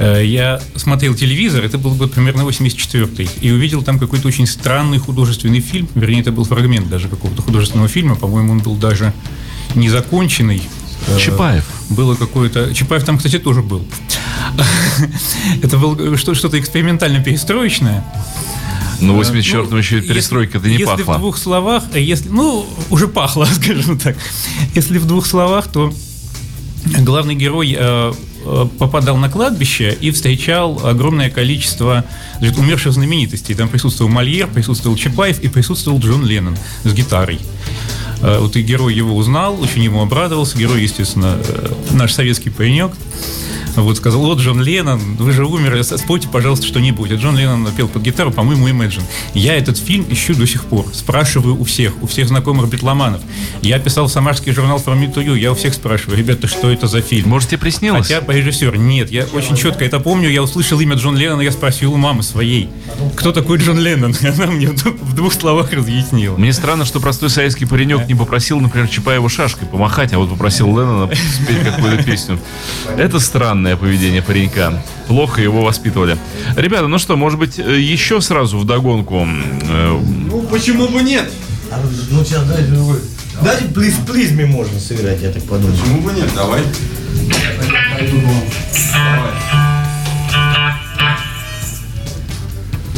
[0.00, 5.60] Я смотрел телевизор, это был год примерно 84-й, и увидел там какой-то очень странный художественный
[5.60, 9.12] фильм, вернее, это был фрагмент даже какого-то художественного фильма, по-моему, он был даже
[9.74, 10.62] незаконченный.
[11.06, 11.64] Э, Чапаев.
[11.90, 12.74] Было какое-то...
[12.74, 13.86] Чапаев там, кстати, тоже был.
[15.62, 18.04] Это было что- что-то экспериментально-перестроечное.
[19.00, 21.18] Ну, 84 еще и Если- перестройка это не если в пахло.
[21.18, 24.16] двух словах, э, если, ну, уже пахло, скажем так.
[24.74, 25.92] Если в двух словах, то
[26.98, 28.12] главный герой э, э,
[28.78, 32.04] попадал на кладбище и встречал огромное количество
[32.38, 33.54] значит, умерших знаменитостей.
[33.54, 37.38] Там присутствовал Мольер, присутствовал Чапаев и присутствовал Джон Леннон с гитарой.
[38.22, 40.58] Э, Вот и герой его узнал, очень ему обрадовался.
[40.58, 42.92] Герой, естественно, э, наш советский паренек.
[43.76, 47.10] Вот сказал, вот Джон Леннон, вы же умерли, спойте, пожалуйста, что-нибудь.
[47.12, 49.02] А Джон Леннон пел под гитару, по-моему, Imagine.
[49.34, 50.86] Я этот фильм ищу до сих пор.
[50.92, 53.20] Спрашиваю у всех, у всех знакомых битломанов.
[53.62, 56.70] Я писал в самарский журнал From Me to You, я у всех спрашиваю, ребята, что
[56.70, 57.28] это за фильм?
[57.30, 58.06] Может, тебе приснилось?
[58.08, 61.52] Хотя по режиссер, нет, я очень четко это помню, я услышал имя Джон Леннона, я
[61.52, 62.68] спросил у мамы своей,
[63.16, 64.14] кто такой Джон Леннон?
[64.20, 66.36] И она мне в двух- словах разъяснила.
[66.36, 70.66] Мне странно, что простой советский паренек не попросил, например, Чапаева шашкой помахать, а вот попросил
[70.68, 72.38] Леннона спеть какую-то песню.
[72.96, 73.20] Это
[73.60, 74.82] странное поведение паренька.
[75.06, 76.16] Плохо его воспитывали.
[76.56, 79.26] Ребята, ну что, может быть, э, еще сразу вдогонку?
[79.26, 79.98] э,
[80.30, 81.30] Ну, почему бы нет?
[81.70, 81.78] А,
[82.10, 82.96] Ну, сейчас дайте другой.
[83.42, 85.76] Дайте плиз, плизме можно сыграть, я так подумал.
[85.76, 86.28] Почему бы нет?
[86.34, 86.62] Давай.
[88.92, 89.32] Давай.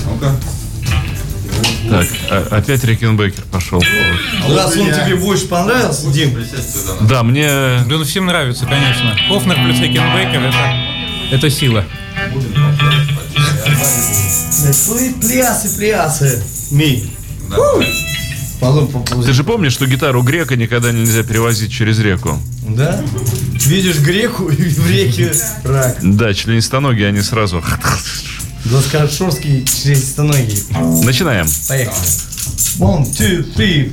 [0.06, 0.36] Ну-ка.
[1.92, 3.82] Так, а- опять Рикенбекер пошел.
[4.48, 6.34] Раз он тебе больше понравился, Дим,
[7.02, 7.46] Да, мне...
[7.48, 9.14] Да, ну всем нравится, конечно.
[9.28, 10.76] Хофнер плюс Рикенбекер это,
[11.30, 11.84] это сила.
[15.20, 16.42] плясы, плясы.
[16.70, 17.10] Ми.
[19.26, 22.38] Ты же помнишь, что гитару грека никогда нельзя перевозить через реку?
[22.68, 23.02] Да?
[23.66, 25.32] Видишь греку и в реке
[25.64, 25.98] рак.
[26.00, 27.62] Да, членистоногие, они сразу...
[28.64, 30.62] Глазкошорский членистоногий.
[31.04, 31.46] Начинаем.
[31.68, 31.96] Поехали.
[32.78, 33.92] One, two, three.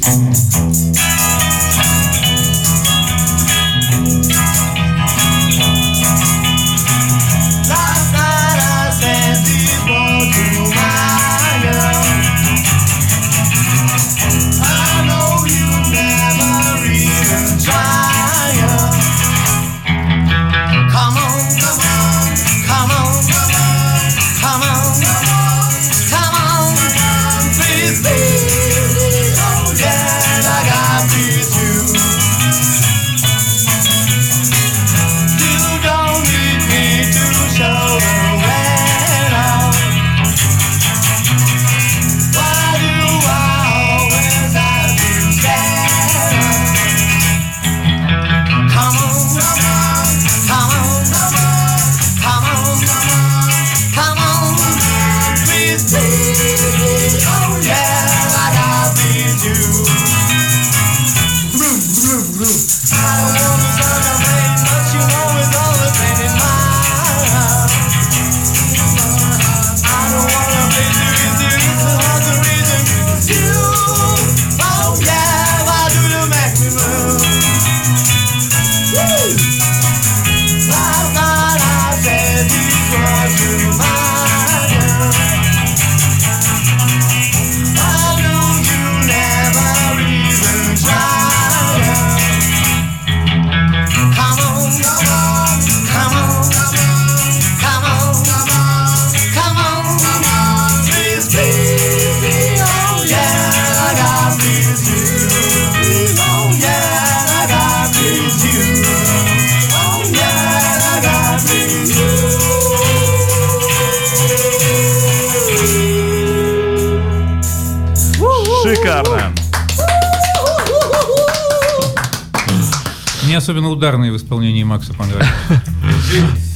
[123.29, 125.29] Мне особенно ударные в исполнении Макса понравились.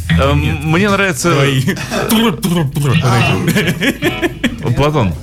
[0.10, 1.32] Эм, Мне нравится...
[4.76, 5.14] Платон,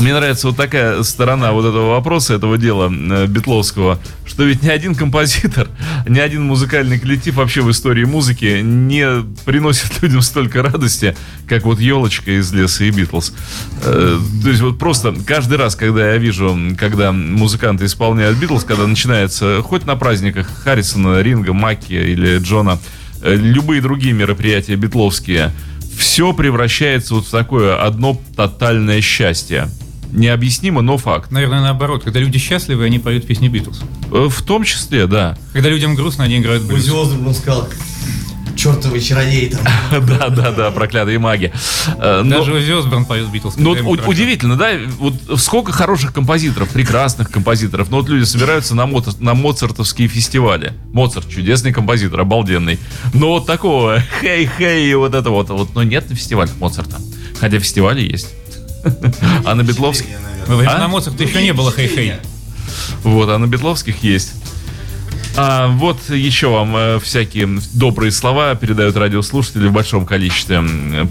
[0.00, 4.68] мне нравится вот такая сторона вот этого вопроса, этого дела э, Бетловского, что ведь ни
[4.68, 5.68] один композитор,
[6.08, 11.16] ни один музыкальный коллектив вообще в истории музыки не приносит людям столько радости,
[11.46, 13.32] как вот елочка из леса и Битлз.
[13.82, 18.86] Э, То есть вот просто каждый раз, когда я вижу, когда музыканты исполняют Битлз, когда
[18.86, 22.78] начинается хоть на праздниках Харрисона, Ринга, Макки или Джона,
[23.22, 25.52] э, любые другие мероприятия битловские,
[25.98, 29.68] все превращается вот в такое одно тотальное счастье.
[30.10, 31.30] Необъяснимо, но факт.
[31.30, 32.02] Наверное, наоборот.
[32.04, 33.82] Когда люди счастливы, они поют песни Битлз.
[34.10, 35.36] Э, В том числе, да.
[35.52, 36.84] Когда людям грустно, они играют блюз.
[36.84, 37.68] Узи Осборн сказал,
[38.58, 39.60] чертовый чародей там.
[40.08, 41.52] Да, да, да, проклятые маги.
[41.98, 43.54] Э, но- Даже Узи Осборн поет Битлз.
[43.56, 44.72] Ну, удивительно, да?
[44.98, 47.90] Вот сколько хороших композиторов, прекрасных композиторов.
[47.90, 50.72] Но вот люди собираются на, на моцартовские фестивали.
[50.92, 52.78] Моцарт чудесный композитор, обалденный.
[53.14, 56.98] Но вот такого хей-хей, вот это вот, вот, но нет на фестивалях Моцарта.
[57.40, 58.28] Хотя фестивали есть.
[59.44, 60.08] А на Бетловских...
[60.48, 60.88] А?
[60.88, 62.14] Моцарта еще не было хей-хей.
[63.04, 64.32] Вот, а на Бетловских есть.
[65.40, 70.60] А вот еще вам э, всякие добрые слова передают радиослушатели в большом количестве.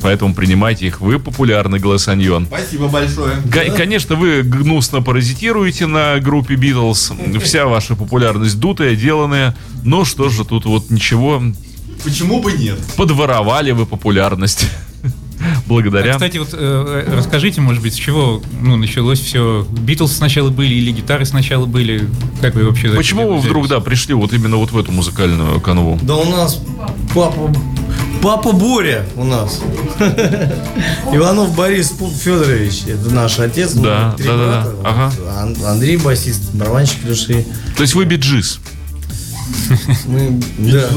[0.01, 0.99] Поэтому принимайте их.
[0.99, 2.45] Вы популярный голосаньон.
[2.45, 3.37] Спасибо большое.
[3.49, 7.13] Ко- Конечно, вы гнусно паразитируете на группе Битлз.
[7.41, 9.55] Вся ваша популярность дутая, деланная.
[9.85, 11.41] Но что же тут вот ничего.
[12.03, 12.77] Почему бы нет?
[12.97, 14.67] Подворовали вы популярность.
[15.67, 16.11] Благодаря.
[16.11, 19.67] А, кстати, вот э, расскажите, может быть, с чего ну, началось все?
[19.69, 22.07] Битлз сначала были или гитары сначала были?
[22.41, 22.89] Как вы вообще...
[22.89, 25.99] Почему вы вдруг, да, пришли вот именно вот в эту музыкальную канву?
[26.01, 26.61] Да у нас
[27.13, 27.53] папа,
[28.21, 29.61] папа Боря у нас.
[31.11, 33.73] Иванов Борис Федорович, это наш отец.
[33.73, 34.67] Да, да, да.
[34.83, 35.11] Ага.
[35.65, 37.45] Андрей басист, барабанщик Леши.
[37.75, 38.59] То есть вы биджис.
[40.05, 40.89] Мы, да.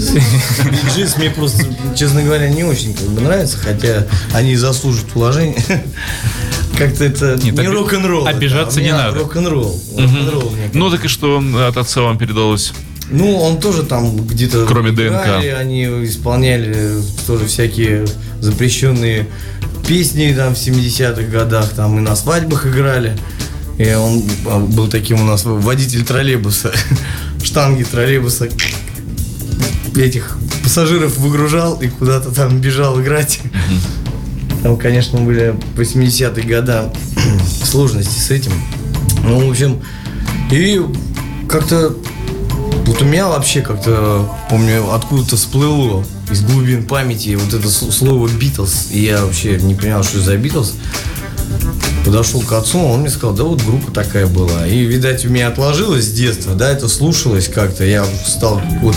[0.00, 1.64] Биджис мне просто,
[1.96, 5.62] честно говоря, не очень как бы нравится, хотя они заслуживают уважения.
[6.76, 8.26] Как-то это Нет, не оби- рок-н-ролл.
[8.26, 9.18] это, обижаться а у не надо.
[9.18, 9.80] Рок-н-ролл.
[9.98, 12.72] Рок-н-ролл, мне Ну так и что от отца вам передалось?
[13.10, 14.66] Ну, он тоже там где-то...
[14.66, 15.26] Кроме ДНК.
[15.58, 18.06] Они исполняли тоже всякие
[18.40, 19.26] запрещенные
[19.86, 23.16] песни там в 70-х годах, там и на свадьбах играли.
[23.78, 26.72] И он а, был таким у нас водитель троллейбуса,
[27.42, 28.48] штанги троллейбуса.
[29.96, 33.40] Этих пассажиров выгружал и куда-то там бежал играть.
[34.62, 36.92] Там, конечно, были 80-е года
[37.64, 38.52] сложности с этим.
[39.24, 39.80] Ну, в общем,
[40.50, 40.80] и
[41.48, 41.94] как-то
[42.86, 48.88] вот у меня вообще как-то, помню, откуда-то всплыло из глубин памяти вот это слово Битлз.
[48.90, 50.74] И я вообще не понял, что за Битлз.
[52.04, 54.66] Подошел к отцу, он мне сказал, да вот группа такая была.
[54.66, 57.84] И, видать, у меня отложилось с детства, да, это слушалось как-то.
[57.84, 58.96] Я стал вот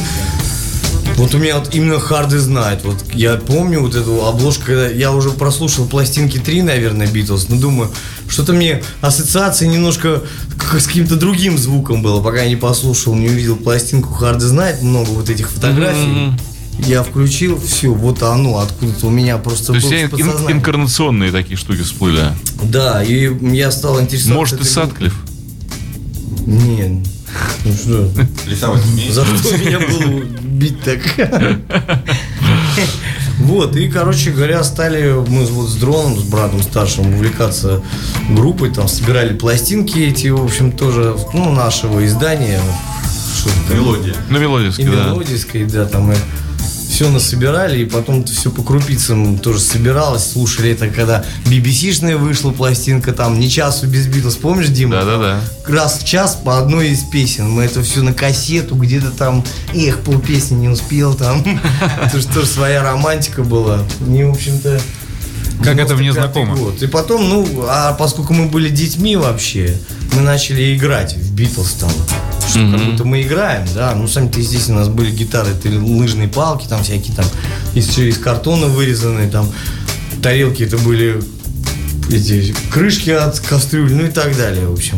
[1.17, 2.83] вот у меня вот именно харды знает.
[2.83, 7.57] Вот я помню вот эту обложку, когда я уже прослушал пластинки 3, наверное, Битлз, но
[7.57, 7.91] думаю,
[8.27, 10.21] что-то мне ассоциация немножко
[10.77, 15.09] с каким-то другим звуком было, пока я не послушал, не увидел пластинку Харды знает, много
[15.09, 16.33] вот этих фотографий.
[16.79, 21.81] Я включил, все, вот оно, откуда-то у меня просто То есть ин- инкарнационные такие штуки
[21.83, 22.29] всплыли.
[22.63, 24.33] Да, и я стал интересоваться.
[24.33, 25.13] Может, и этой Садклифф?
[26.47, 27.07] Нет.
[27.63, 28.11] Ну что?
[28.47, 28.81] Рисовать?
[29.11, 30.99] За что меня было бить так?
[33.39, 37.83] Вот, и, короче говоря, стали мы вот с дроном, с братом старшим увлекаться
[38.29, 42.61] группой, там собирали пластинки эти, в общем, тоже, ну, нашего издания.
[43.69, 44.15] Мелодия.
[44.29, 45.07] Ну, И мелодийский, да.
[45.07, 46.15] мелодийской, да, там и
[46.93, 53.13] все насобирали, и потом все по крупицам тоже собиралось, слушали это, когда BBC-шная вышла пластинка,
[53.13, 54.97] там, «Не часу без Битлз», помнишь, Дима?
[54.97, 55.41] Да-да-да.
[55.65, 57.49] раз в час по одной из песен.
[57.49, 61.43] Мы это все на кассету, где-то там, эх, полпесни не успел там.
[62.05, 63.79] Это же тоже своя романтика была.
[64.01, 64.79] Не, в общем-то...
[65.63, 66.55] Как это мне 95-й знакомо.
[66.55, 66.83] год.
[66.83, 69.79] И потом, ну, а поскольку мы были детьми вообще,
[70.13, 71.91] мы начали играть в Битлз там.
[72.49, 73.93] Что как будто мы играем, да.
[73.95, 77.25] Ну, сами-то, естественно, у нас были гитары, это лыжные палки там всякие там,
[77.73, 79.47] из, из картона вырезанные там.
[80.21, 81.21] Тарелки это были
[82.09, 84.97] эти крышки от кастрюль, ну и так далее, в общем.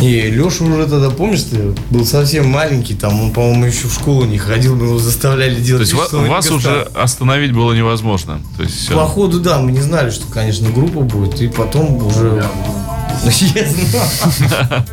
[0.00, 4.24] И Леша уже тогда, помнишь, ты был совсем маленький, там он, по-моему, еще в школу
[4.24, 6.72] не ходил, мы его заставляли То делать есть что он вас мегастар.
[6.72, 8.40] уже остановить было невозможно.
[8.56, 8.94] То есть всё.
[8.94, 12.44] По ходу, да, мы не знали, что, конечно, группа будет, и потом уже...
[13.22, 14.84] Знал.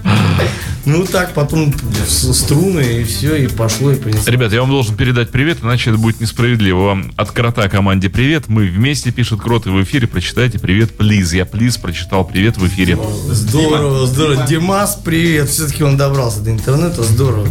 [0.86, 1.74] Ну так, потом
[2.08, 4.32] струны, и все, и пошло, и понесло.
[4.32, 6.86] Ребят, я вам должен передать привет, иначе это будет несправедливо.
[6.86, 8.48] Вам от Крота команде привет.
[8.48, 11.34] Мы вместе, пишет Крот, и в эфире прочитайте привет, плиз.
[11.34, 12.98] Я плиз прочитал привет в эфире.
[13.28, 14.48] Здорово, здорово.
[14.48, 15.50] Димас, привет.
[15.50, 17.04] Все-таки он добрался до интернета.
[17.04, 17.48] Здорово.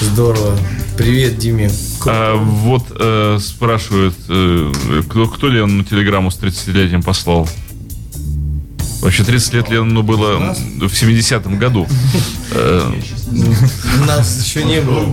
[0.00, 0.58] Здорово.
[0.96, 1.70] Привет, Диме.
[2.06, 4.72] А, вот э, спрашивают, э,
[5.08, 7.48] кто, кто Лену телеграмму с 30-летием послал?
[9.04, 11.86] Вообще 30 лет Лену было в 70-м году.
[12.56, 12.92] Э,
[14.06, 15.06] Нас еще не было.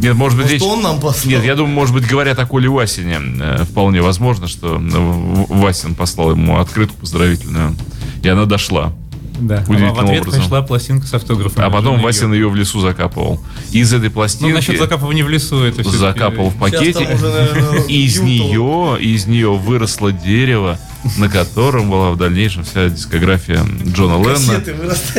[0.00, 0.62] Нет, может быть, речь...
[0.62, 1.30] он нам послал?
[1.32, 3.18] Нет, я думаю, может быть, говорят о Коле Васине.
[3.40, 7.74] Э, Вполне возможно, что э, Васин послал ему открытку поздравительную.
[8.22, 8.92] И она дошла.
[9.38, 9.64] Да.
[9.68, 10.40] Удивительным А в ответ образом.
[10.40, 11.62] пришла пластинка с автографом.
[11.62, 13.40] А потом Васин ее в лесу закапывал.
[13.70, 15.92] Из этой Ну, пластинки насчет закапывания в лесу это все.
[15.92, 17.06] закапал в пакетик.
[17.06, 20.78] там уже, наверное, И из нее, из нее выросло дерево,
[21.18, 24.62] на котором была в дальнейшем вся дискография Джона Леннона.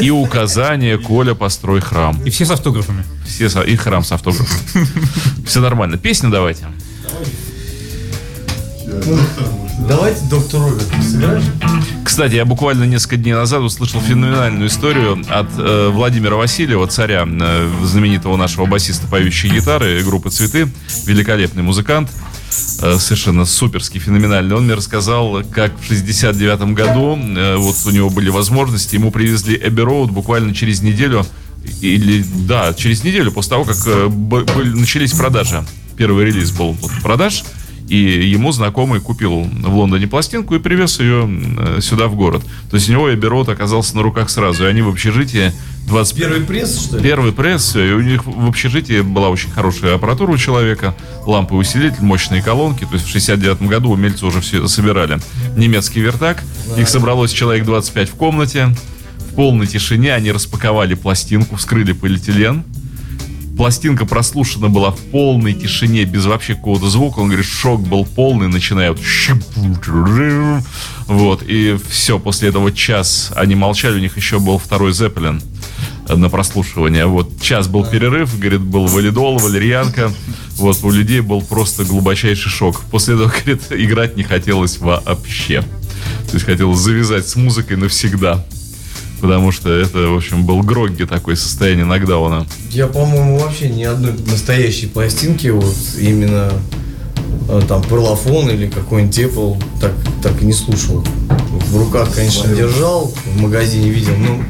[0.02, 2.22] И указание Коля, построй храм.
[2.24, 3.04] И все с автографами.
[3.26, 4.58] Все со- и храм с автографом.
[5.46, 5.98] Все нормально.
[5.98, 6.66] Песню давайте.
[9.88, 11.44] Давайте доктор Роберт сыграешь?
[12.04, 17.70] Кстати, я буквально несколько дней назад услышал феноменальную историю от э, Владимира Васильева, царя э,
[17.84, 20.68] знаменитого нашего басиста поющей гитары группы «Цветы».
[21.06, 24.56] Великолепный музыкант, э, совершенно суперский, феноменальный.
[24.56, 29.60] Он мне рассказал, как в 69 году, э, вот у него были возможности, ему привезли
[29.62, 31.26] Эбби Роуд буквально через неделю,
[31.82, 34.10] или, да, через неделю после того, как э,
[34.74, 35.66] начались продажи.
[35.98, 37.44] Первый релиз был вот продаж,
[37.88, 42.44] и ему знакомый купил в Лондоне пластинку и привез ее э, сюда в город.
[42.70, 45.54] То есть у него Эбби Роуд оказался на руках сразу, и они в общежитии
[45.88, 46.18] 20...
[46.18, 47.04] Первый пресс, что ли?
[47.04, 52.04] Первый пресс, и у них в общежитии была очень хорошая аппаратура у человека, ламповый усилитель,
[52.04, 55.20] мощные колонки, то есть в 69 году умельцы уже все собирали.
[55.56, 56.44] Немецкий вертак,
[56.78, 58.76] их собралось человек 25 в комнате,
[59.32, 62.66] в полной тишине они распаковали пластинку, вскрыли полиэтилен,
[63.58, 67.20] пластинка прослушана была в полной тишине, без вообще какого-то звука.
[67.20, 69.02] Он говорит, шок был полный, начиная вот...
[71.08, 75.42] Вот, и все, после этого час они молчали, у них еще был второй Зеппелин
[76.08, 77.06] на прослушивание.
[77.06, 80.12] Вот, час был перерыв, говорит, был валидол, валерьянка.
[80.56, 82.82] Вот, у людей был просто глубочайший шок.
[82.92, 85.62] После этого, говорит, играть не хотелось вообще.
[85.62, 88.46] То есть хотелось завязать с музыкой навсегда.
[89.22, 92.46] Потому что это, в общем, был грогги такое состояние Нокдауна.
[92.70, 96.52] Я, по-моему, вообще ни одной настоящей пластинки, вот именно
[97.50, 101.04] э, там перлофон или какой-нибудь Apple, так, так и не слушал.
[101.70, 104.44] В руках, конечно, держал, в магазине видел, ну,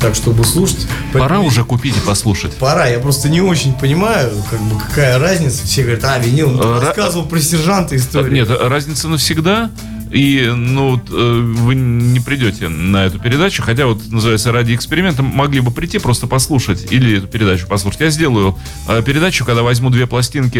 [0.00, 0.86] так, чтобы слушать.
[1.12, 2.52] Пора Поэтому уже купить и послушать.
[2.56, 5.64] Пора, я просто не очень понимаю, как бы какая разница.
[5.66, 8.32] Все говорят, а, винил, ну, ра- рассказывал про сержанта историю.
[8.32, 9.70] Нет, разница навсегда.
[10.14, 15.58] И, ну, э, вы не придете на эту передачу, хотя вот называется ради эксперимента, могли
[15.58, 18.00] бы прийти просто послушать или эту передачу послушать.
[18.00, 18.56] Я сделаю
[18.86, 20.58] э, передачу, когда возьму две пластинки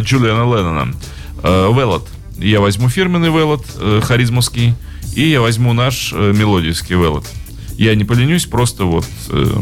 [0.00, 0.94] Джулиана Леннона.
[1.42, 2.08] Э, Велот.
[2.38, 3.66] Я возьму фирменный Велот,
[4.02, 4.74] харизмовский,
[5.14, 7.26] и я возьму наш мелодийский Велот.
[7.76, 9.60] Я не поленюсь, просто вот э,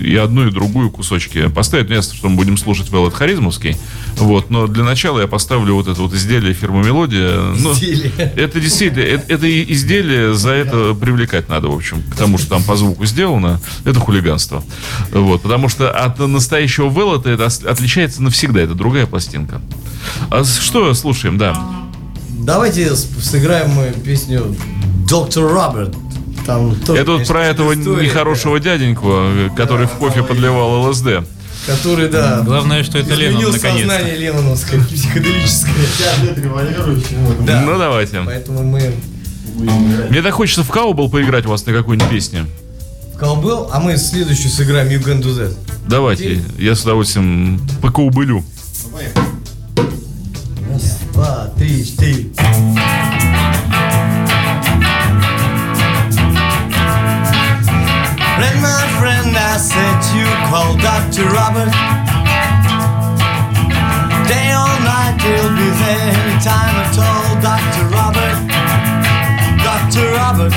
[0.00, 1.88] и одну, и другую кусочки поставить.
[1.88, 3.76] Ну, ясно, что мы будем слушать Велот Харизмовский.
[4.16, 7.52] Вот, но для начала я поставлю вот это вот изделие фирмы Мелодия.
[7.58, 8.12] Ну, Изделие.
[8.16, 12.50] это действительно, это, это и изделие за это привлекать надо, в общем, к тому, что
[12.50, 14.62] там по звуку сделано, это хулиганство.
[15.12, 19.60] Вот, потому что от настоящего Велота это отличается навсегда, это другая пластинка.
[20.30, 21.60] А что слушаем, да?
[22.30, 24.56] Давайте сыграем мы песню
[25.08, 25.94] Доктор Роберт.
[26.48, 30.88] Там тоже, это вот конечно, про этого история, нехорошего дяденьку, э, который в кофе подливал
[30.88, 31.04] ЛСД.
[31.04, 31.24] да,
[31.66, 33.88] Который, да, Главное, что это Леннон, изменил наконец-то.
[33.90, 35.74] сознание Ленноновское, психоделическое.
[37.40, 37.60] Да.
[37.60, 38.22] Ну, давайте.
[38.24, 38.94] Поэтому мы
[40.08, 42.46] Мне так хочется в Каубол поиграть у вас на какую-нибудь песню.
[43.14, 45.54] в колбел, а мы следующую сыграем You Can Do That.
[45.86, 48.42] Давайте, я с удовольствием покаубылю.
[50.72, 52.30] Раз, два, три, четыре.
[59.58, 61.26] Said you call Dr.
[61.34, 61.74] Robert.
[64.30, 67.26] Day or night, he'll be there anytime at all.
[67.42, 67.90] Dr.
[67.90, 68.38] Robert,
[69.66, 70.06] Dr.
[70.14, 70.54] Robert.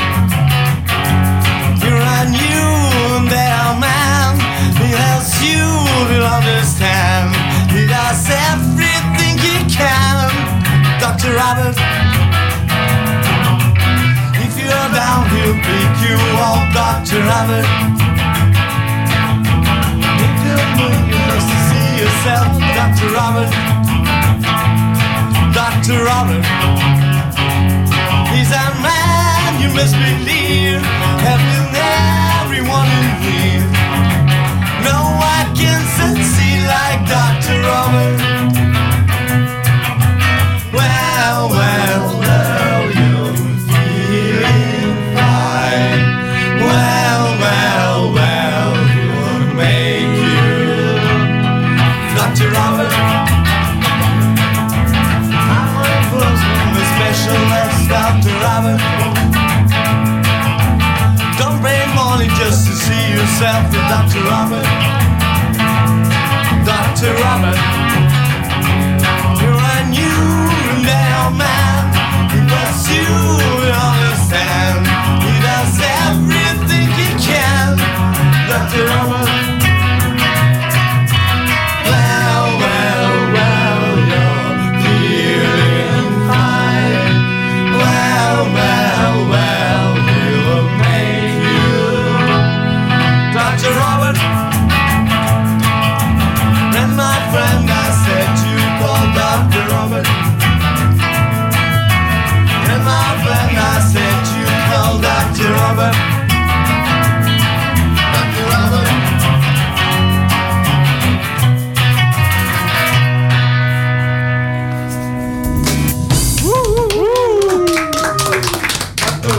[1.82, 2.70] You're a new
[3.18, 4.38] and there man.
[4.78, 5.66] He helps you,
[6.14, 7.34] he'll understand.
[7.74, 10.30] He does everything he can.
[11.02, 11.34] Dr.
[11.34, 11.74] Robert.
[14.45, 17.26] If you're down, he'll pick you up, Dr.
[17.26, 18.11] Robert.
[22.22, 23.09] Yourself, Dr.
[23.13, 23.51] Robert.
[25.53, 26.03] Dr.
[26.03, 26.45] Robert.
[28.30, 30.82] He's a man you must believe,
[31.26, 31.67] helping
[32.43, 33.63] everyone in need.
[34.86, 37.59] No one can succeed like Dr.
[37.61, 38.70] Robert.
[63.42, 64.24] myself to Dr.
[64.26, 64.66] Robert.
[66.64, 67.14] Dr.
[67.24, 67.91] Robert.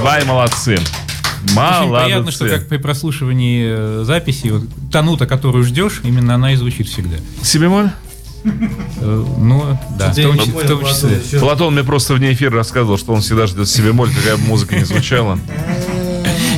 [0.03, 0.79] Вай, молодцы.
[1.45, 2.49] Очень приятно, что Молодцы.
[2.49, 7.17] как при прослушивании э, записи, вот, та нота, которую ждешь, именно она и звучит всегда.
[7.43, 7.91] Си бемоль?
[8.45, 11.41] Э, ну, да, в том, в том Платон, числе.
[11.41, 14.77] Платон мне просто вне эфира рассказывал, что он всегда ждет себе моль, какая бы музыка
[14.77, 15.39] не звучала.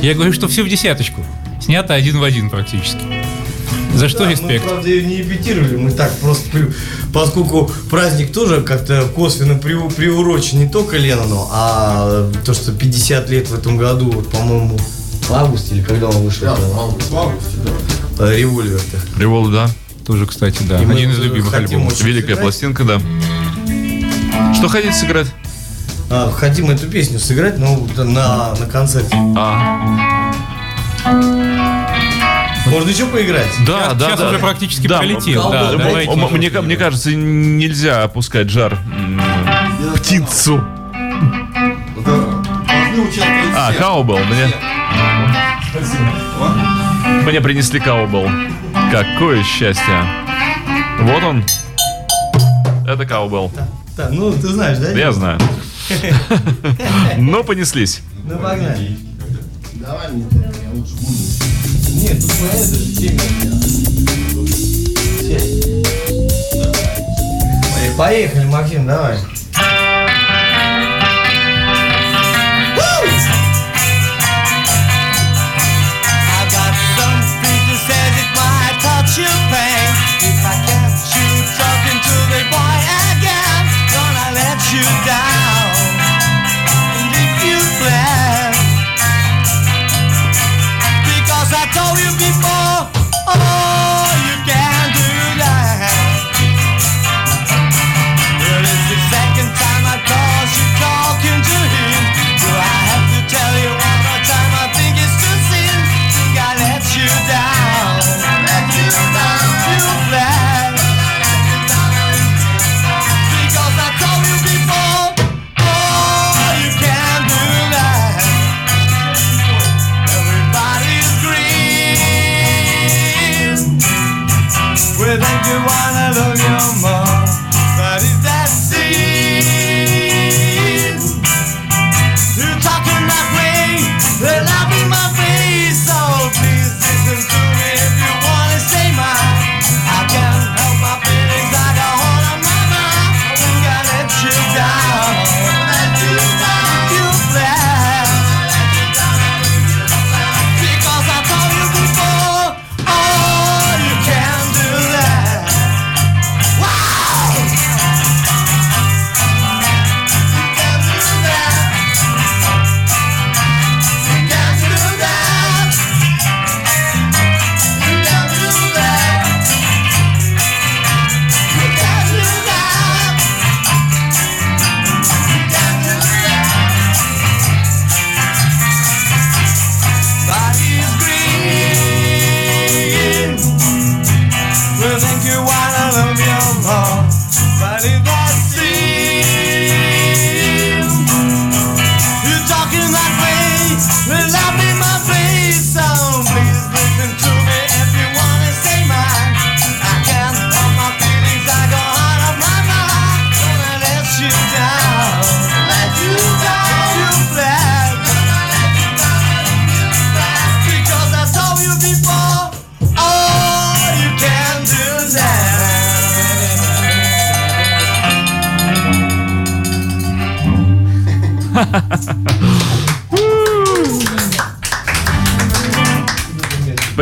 [0.02, 1.24] Я говорю, что все в десяточку.
[1.60, 3.23] Снято один в один практически.
[3.94, 4.64] За что Да, респект?
[4.64, 6.72] Мы, правда, ее не имитировали, мы так просто, при-
[7.12, 13.48] поскольку праздник тоже как-то косвенно при- приурочен не только Леннону, а то, что 50 лет
[13.48, 14.76] в этом году, вот, по-моему,
[15.28, 17.56] в августе или когда он вышел, Да, в августе, в августе,
[18.18, 18.26] да.
[18.32, 19.20] э, револьвер-то.
[19.20, 19.70] Револ, да.
[20.04, 20.82] Тоже, кстати, да.
[20.82, 21.98] И мы Один из любимых альбомов.
[22.02, 22.40] Великая сыграть.
[22.40, 23.00] пластинка, да.
[24.54, 25.28] Что хотите сыграть?
[26.10, 29.16] А, хотим эту песню сыграть, но на, на концерте.
[29.36, 30.34] А,
[32.66, 33.46] Можно еще поиграть?
[33.66, 34.28] да, Сейчас- да, сейчас да.
[34.30, 35.50] уже практически Да, пролетел.
[35.50, 36.12] Да, давайте.
[36.12, 38.78] М- Мне, мне кажется, нельзя опускать жар
[39.96, 40.62] птицу.
[43.56, 44.18] А, каубел.
[44.18, 44.52] Мне,
[47.24, 48.28] мне принесли каубел.
[48.90, 50.04] Какое счастье.
[51.00, 51.44] Вот он.
[52.86, 53.50] Это каубел.
[53.96, 54.90] Так, ну ты знаешь, да?
[54.90, 55.38] Я знаю.
[57.18, 58.00] Но понеслись.
[58.24, 58.96] Ну погнали.
[59.86, 61.18] Давай мне, я лучше буду.
[62.00, 63.20] Нет, тут на это же теме.
[67.96, 69.18] Поехали, Максим, давай.
[84.74, 85.23] You down.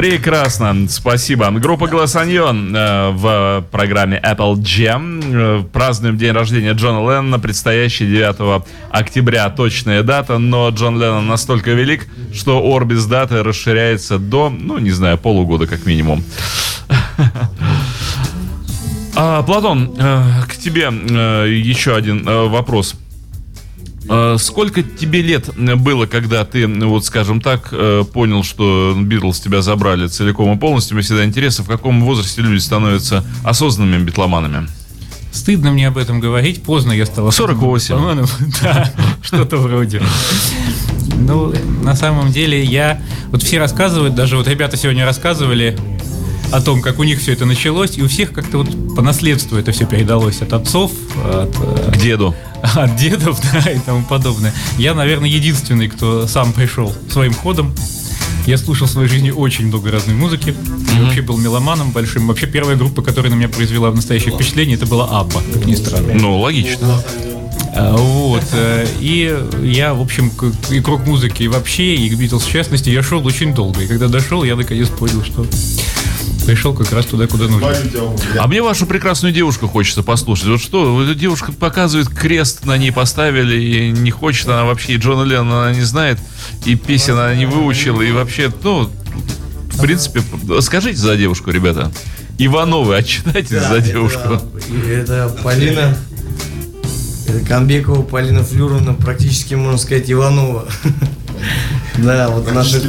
[0.03, 1.49] Прекрасно, спасибо.
[1.53, 5.23] Группа Голосаньон э, в программе Apple Jam.
[5.23, 9.49] Э, празднуем день рождения Джона Леннона, предстоящий 9 октября.
[9.51, 15.19] Точная дата, но Джон Леннон настолько велик, что орбис даты расширяется до, ну, не знаю,
[15.19, 16.25] полугода как минимум.
[19.15, 22.97] А, Платон, э, к тебе еще один вопрос.
[24.09, 29.41] Э, Сколько тебе лет было, когда ты, ну, вот скажем так, э, понял, что Битлз
[29.41, 30.97] тебя забрали целиком и полностью?
[30.97, 34.69] Мне всегда интересно, в каком возрасте люди становятся осознанными битломанами?
[35.33, 37.33] Стыдно мне об этом говорить, поздно я стал.
[37.33, 37.95] 48.
[37.95, 38.27] По-моему,
[38.63, 38.93] Да,
[39.23, 40.03] что-то вроде.
[41.17, 43.01] Ну, на самом деле, я...
[43.31, 45.79] Вот все рассказывают, даже вот ребята сегодня рассказывали
[46.53, 49.57] о том, как у них все это началось, и у всех как-то вот по наследству
[49.57, 50.93] это все передалось от отцов,
[51.25, 52.35] от, э, К деду.
[52.63, 54.53] От дедов, да, и тому подобное.
[54.79, 57.75] Я, наверное, единственный, кто сам пришел своим ходом.
[58.47, 60.55] Я слушал в своей жизни очень много разной музыки.
[60.97, 62.27] Я вообще был меломаном большим.
[62.27, 66.15] Вообще первая группа, которая на меня произвела настоящее впечатление, это была Абба, как ни странно.
[66.15, 67.01] Ну, логично.
[67.75, 68.43] А, Вот.
[68.53, 69.33] э, И
[69.63, 70.31] я, в общем,
[70.71, 73.81] и к рок-музыке и вообще, и к Битлз в частности, я шел очень долго.
[73.83, 75.47] И когда дошел, я наконец понял, что
[76.45, 77.75] пришел как раз туда, куда нужно.
[78.39, 80.47] А мне вашу прекрасную девушку хочется послушать.
[80.47, 84.95] Вот что, вот эта девушка показывает крест, на ней поставили, и не хочет она вообще,
[84.95, 86.19] и Джона Леннона она не знает,
[86.65, 88.91] и песен она не выучила, и вообще, ну,
[89.71, 90.23] в принципе,
[90.61, 91.91] скажите за девушку, ребята.
[92.39, 94.41] Ивановы, отчитайтесь за девушку.
[94.87, 95.97] Это, это Полина.
[97.27, 100.67] Это Камбекова Полина Флюровна, практически, можно сказать, Иванова.
[101.99, 102.81] Да, вот наша,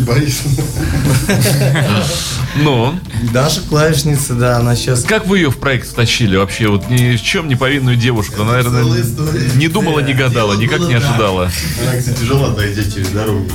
[2.55, 2.99] Ну,
[3.33, 6.67] наша клавишница, да, она сейчас как вы ее в проект втащили вообще?
[6.67, 9.49] Вот ни в чем не повинную девушку, наверное, целая история.
[9.55, 11.49] не думала, не гадала, никак не ожидала.
[11.81, 13.45] Она, кстати, жила дойдя через дорогу.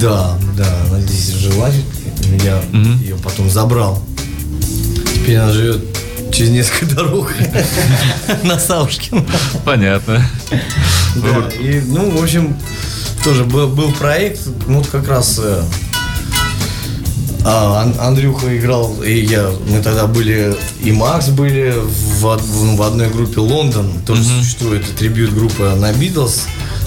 [0.00, 1.70] Да, да, она здесь жила.
[2.42, 2.60] Я
[3.00, 4.02] ее потом забрал.
[5.14, 5.82] Теперь она живет
[6.32, 7.32] через несколько дорог
[8.42, 9.24] на Савушкин.
[9.64, 10.26] Понятно.
[11.16, 12.56] Да, и, ну, в общем,
[13.24, 15.62] тоже был, был проект, ну, вот как раз э,
[17.44, 22.82] а, Ан- Андрюха играл, и я, мы тогда были, и Макс были в, од- в
[22.82, 26.46] одной группе Лондон, тоже существует трибют группа на Битлз.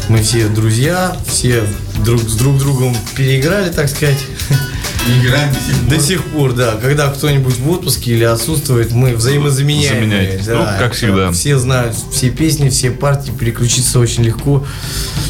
[0.09, 1.63] Мы все друзья, все
[2.05, 4.19] друг с друг другом переиграли, так сказать.
[5.07, 5.89] Играем до сих пор.
[5.89, 6.75] До сих пор, да.
[6.81, 9.99] Когда кто-нибудь в отпуске или отсутствует, мы взаимозаменяем.
[10.01, 10.47] Заменяетесь.
[10.47, 11.31] Ну, как всегда.
[11.31, 14.65] Все знают все песни, все партии, переключиться очень легко.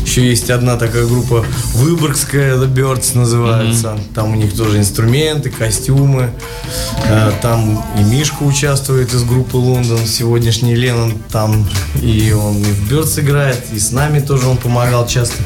[0.04, 3.98] Еще есть одна такая группа Выборгская, The Birds называется.
[4.16, 6.32] Там у них тоже инструменты, костюмы.
[7.06, 11.68] Э, Там и Мишка участвует из группы Лондон, сегодняшний Леннон там.
[12.02, 15.44] И он и в Birds играет, и с нами тоже он помогал часто.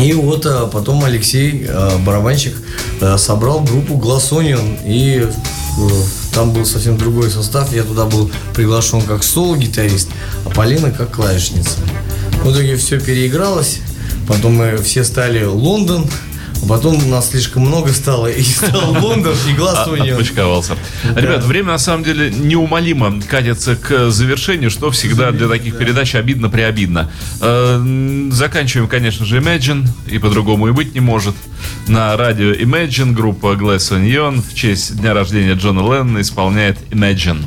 [0.00, 2.54] И вот а, потом Алексей, а, барабанщик,
[3.00, 5.88] а, собрал группу Onion, и э,
[6.34, 7.72] там был совсем другой состав.
[7.72, 10.08] Я туда был приглашен как соло-гитарист,
[10.44, 11.78] а Полина как клавишница.
[12.42, 13.80] В итоге все переигралось,
[14.26, 16.31] потом мы все стали Лондон, а
[16.66, 20.12] потом у нас слишком много стало, и стал Лондон, и Glass А, Onion.
[20.12, 20.76] Отпочковался.
[21.16, 27.10] Ребят, время на самом деле неумолимо катится к завершению, что всегда для таких передач обидно-преобидно.
[27.40, 31.34] Э, Заканчиваем, конечно же, Imagine, и по-другому и быть не может.
[31.86, 36.78] На радио Imagine группа Glass Onion в честь дня рождения Джона Леннона исполняет.
[36.90, 37.44] Imagine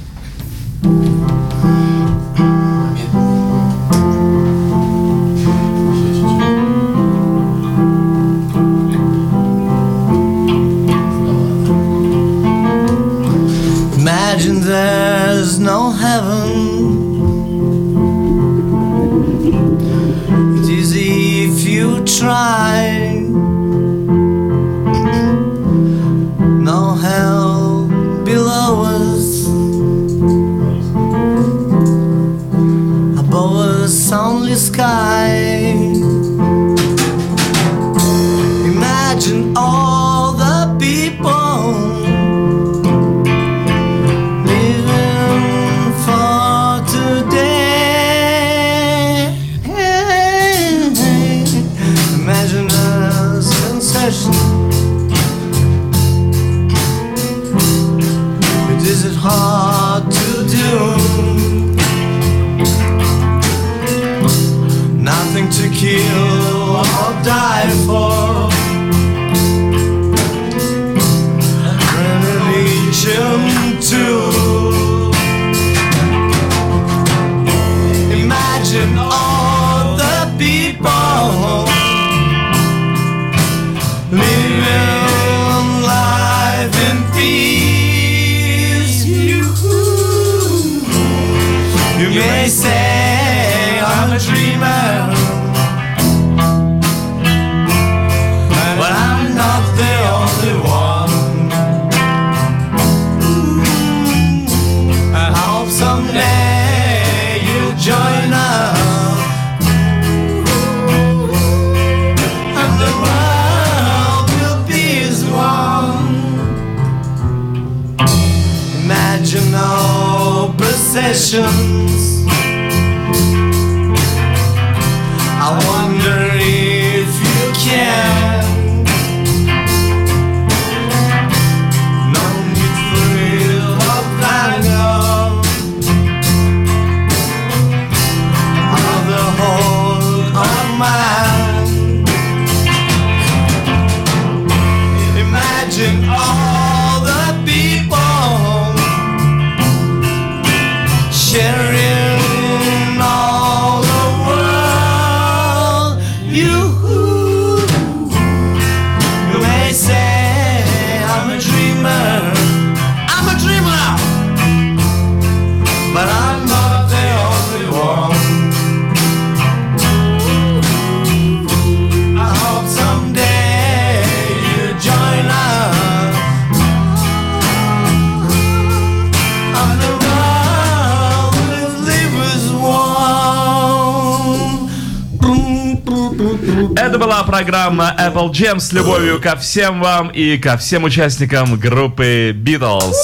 [188.38, 192.98] Jam с любовью ко всем вам и ко всем участникам группы Beatles.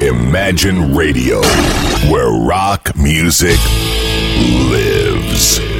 [0.00, 1.40] Imagine Radio,
[2.10, 3.60] where rock music
[4.42, 5.71] lives.